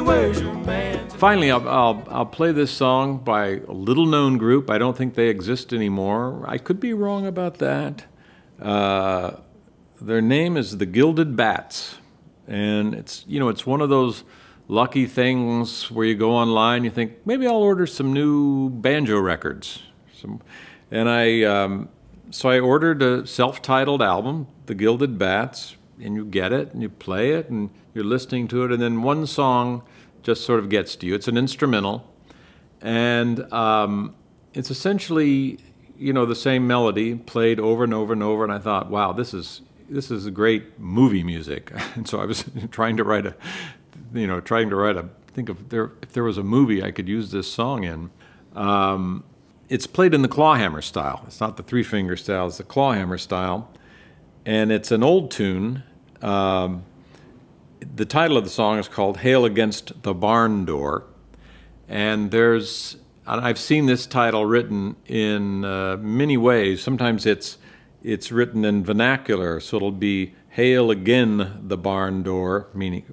where's 0.00 0.40
your 0.40 0.56
man? 0.56 1.08
Finally, 1.10 1.52
I'll, 1.52 1.68
I'll, 1.68 2.02
I'll 2.10 2.26
play 2.26 2.50
this 2.50 2.72
song 2.72 3.18
by 3.18 3.60
a 3.68 3.72
little 3.72 4.06
known 4.06 4.36
group. 4.36 4.68
I 4.68 4.78
don't 4.78 4.96
think 4.96 5.14
they 5.14 5.28
exist 5.28 5.72
anymore. 5.72 6.44
I 6.48 6.58
could 6.58 6.80
be 6.80 6.94
wrong 6.94 7.28
about 7.28 7.58
that. 7.58 8.06
Uh, 8.60 9.36
their 10.00 10.20
name 10.20 10.56
is 10.56 10.78
the 10.78 10.86
Gilded 10.86 11.36
Bats. 11.36 11.98
And 12.48 12.92
it's, 12.92 13.24
you 13.28 13.38
know, 13.38 13.50
it's 13.50 13.64
one 13.64 13.82
of 13.82 13.88
those 13.88 14.24
lucky 14.68 15.06
things 15.06 15.90
where 15.90 16.06
you 16.06 16.14
go 16.14 16.32
online, 16.32 16.84
you 16.84 16.90
think, 16.90 17.26
maybe 17.26 17.46
I'll 17.46 17.56
order 17.56 17.86
some 17.86 18.12
new 18.12 18.68
banjo 18.68 19.18
records. 19.18 19.82
Some, 20.14 20.40
and 20.90 21.08
I, 21.08 21.42
um, 21.42 21.88
so 22.30 22.50
I 22.50 22.60
ordered 22.60 23.02
a 23.02 23.26
self 23.26 23.62
titled 23.62 24.02
album, 24.02 24.46
The 24.66 24.74
Gilded 24.74 25.18
Bats, 25.18 25.76
and 26.00 26.14
you 26.14 26.24
get 26.24 26.52
it 26.52 26.72
and 26.72 26.82
you 26.82 26.88
play 26.88 27.32
it 27.32 27.48
and 27.48 27.70
you're 27.94 28.04
listening 28.04 28.46
to 28.48 28.64
it, 28.64 28.70
and 28.70 28.80
then 28.80 29.02
one 29.02 29.26
song 29.26 29.82
just 30.22 30.44
sort 30.44 30.60
of 30.60 30.68
gets 30.68 30.94
to 30.96 31.06
you. 31.06 31.14
It's 31.14 31.28
an 31.28 31.36
instrumental, 31.36 32.06
and 32.80 33.50
um, 33.52 34.14
it's 34.54 34.70
essentially, 34.70 35.58
you 35.96 36.12
know, 36.12 36.26
the 36.26 36.36
same 36.36 36.66
melody 36.66 37.14
played 37.14 37.58
over 37.58 37.84
and 37.84 37.94
over 37.94 38.12
and 38.12 38.22
over. 38.22 38.44
And 38.44 38.52
I 38.52 38.58
thought, 38.58 38.90
wow, 38.90 39.12
this 39.12 39.32
is 39.32 39.62
this 39.88 40.10
is 40.10 40.28
great 40.30 40.78
movie 40.78 41.22
music. 41.22 41.72
And 41.96 42.06
so 42.06 42.20
I 42.20 42.26
was 42.26 42.44
trying 42.70 42.96
to 42.98 43.04
write 43.04 43.26
a, 43.26 43.34
you 44.12 44.26
know, 44.26 44.40
trying 44.40 44.70
to 44.70 44.76
write 44.76 44.96
a 44.96 45.08
think 45.32 45.48
of 45.48 45.68
there 45.68 45.92
if 46.02 46.12
there 46.12 46.24
was 46.24 46.38
a 46.38 46.42
movie 46.42 46.82
I 46.82 46.90
could 46.90 47.08
use 47.08 47.30
this 47.30 47.50
song 47.50 47.84
in. 47.84 48.10
Um, 48.54 49.24
it's 49.68 49.86
played 49.86 50.14
in 50.14 50.22
the 50.22 50.28
clawhammer 50.28 50.82
style. 50.82 51.22
It's 51.26 51.40
not 51.40 51.56
the 51.56 51.62
three 51.62 51.82
finger 51.82 52.16
style. 52.16 52.46
It's 52.46 52.58
the 52.58 52.64
clawhammer 52.64 53.18
style, 53.18 53.70
and 54.46 54.72
it's 54.72 54.90
an 54.90 55.02
old 55.02 55.30
tune. 55.30 55.82
Um, 56.22 56.84
the 57.94 58.06
title 58.06 58.36
of 58.36 58.44
the 58.44 58.50
song 58.50 58.78
is 58.78 58.88
called 58.88 59.18
"Hail 59.18 59.44
Against 59.44 60.02
the 60.02 60.14
Barn 60.14 60.64
Door," 60.64 61.04
and 61.88 62.30
there's 62.30 62.96
and 63.28 63.42
I've 63.42 63.58
seen 63.58 63.86
this 63.86 64.06
title 64.06 64.46
written 64.46 64.96
in 65.06 65.64
uh, 65.64 65.98
many 66.00 66.36
ways. 66.36 66.82
Sometimes 66.82 67.26
it's 67.26 67.58
it's 68.02 68.32
written 68.32 68.64
in 68.64 68.82
vernacular, 68.84 69.60
so 69.60 69.76
it'll 69.76 69.90
be 69.90 70.34
"Hail 70.58 70.90
again 70.90 71.60
the 71.62 71.78
barn 71.78 72.24
door," 72.24 72.66
meaning 72.74 73.04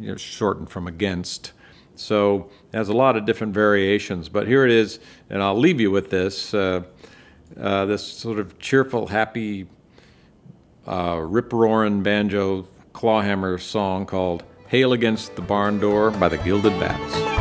you 0.00 0.08
know, 0.08 0.16
shortened 0.16 0.70
from 0.70 0.86
"against." 0.86 1.52
So 1.94 2.48
it 2.72 2.76
has 2.78 2.88
a 2.88 2.94
lot 2.94 3.18
of 3.18 3.26
different 3.26 3.52
variations, 3.52 4.30
but 4.30 4.48
here 4.48 4.64
it 4.64 4.70
is, 4.70 4.98
and 5.28 5.42
I'll 5.42 5.58
leave 5.58 5.78
you 5.78 5.90
with 5.90 6.08
this 6.08 6.54
uh, 6.54 6.84
uh, 7.60 7.84
this 7.84 8.02
sort 8.02 8.38
of 8.38 8.58
cheerful, 8.58 9.08
happy, 9.08 9.66
uh, 10.86 11.18
rip 11.20 11.52
roaring 11.52 12.02
banjo 12.02 12.66
clawhammer 12.94 13.58
song 13.58 14.06
called 14.06 14.42
"Hail 14.68 14.94
Against 14.94 15.36
the 15.36 15.42
Barn 15.42 15.78
Door" 15.78 16.12
by 16.12 16.30
the 16.30 16.38
Gilded 16.38 16.80
Bats. 16.80 17.35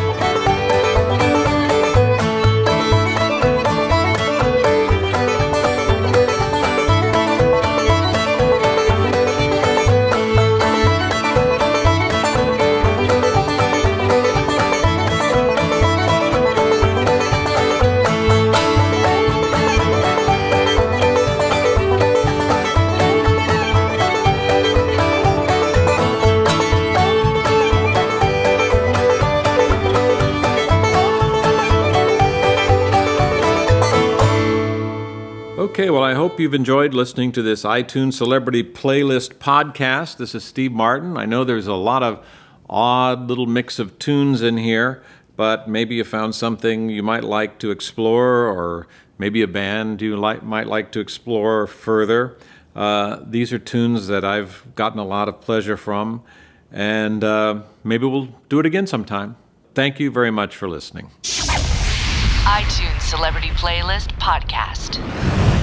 Hope 36.35 36.41
you've 36.41 36.53
enjoyed 36.53 36.93
listening 36.93 37.31
to 37.31 37.41
this 37.41 37.63
iTunes 37.63 38.15
Celebrity 38.15 38.61
Playlist 38.61 39.35
podcast. 39.35 40.17
This 40.17 40.35
is 40.35 40.43
Steve 40.43 40.73
Martin. 40.73 41.15
I 41.15 41.25
know 41.25 41.45
there's 41.45 41.65
a 41.65 41.75
lot 41.75 42.03
of 42.03 42.25
odd 42.69 43.29
little 43.29 43.45
mix 43.45 43.79
of 43.79 43.97
tunes 43.99 44.41
in 44.41 44.57
here, 44.57 45.01
but 45.37 45.69
maybe 45.69 45.95
you 45.95 46.03
found 46.03 46.35
something 46.35 46.89
you 46.89 47.01
might 47.01 47.23
like 47.23 47.57
to 47.59 47.71
explore, 47.71 48.49
or 48.49 48.85
maybe 49.17 49.43
a 49.43 49.47
band 49.47 50.01
you 50.01 50.17
might 50.17 50.67
like 50.67 50.91
to 50.91 50.99
explore 50.99 51.67
further. 51.67 52.37
Uh, 52.75 53.21
these 53.25 53.53
are 53.53 53.59
tunes 53.59 54.07
that 54.07 54.25
I've 54.25 54.61
gotten 54.75 54.99
a 54.99 55.05
lot 55.05 55.29
of 55.29 55.39
pleasure 55.39 55.77
from, 55.77 56.21
and 56.69 57.23
uh, 57.23 57.61
maybe 57.81 58.05
we'll 58.07 58.27
do 58.49 58.59
it 58.59 58.65
again 58.65 58.87
sometime. 58.87 59.37
Thank 59.73 60.01
you 60.01 60.11
very 60.11 60.31
much 60.31 60.57
for 60.57 60.67
listening. 60.67 61.11
iTunes 61.23 63.01
Celebrity 63.03 63.51
Playlist 63.51 64.11
Podcast. 64.19 65.54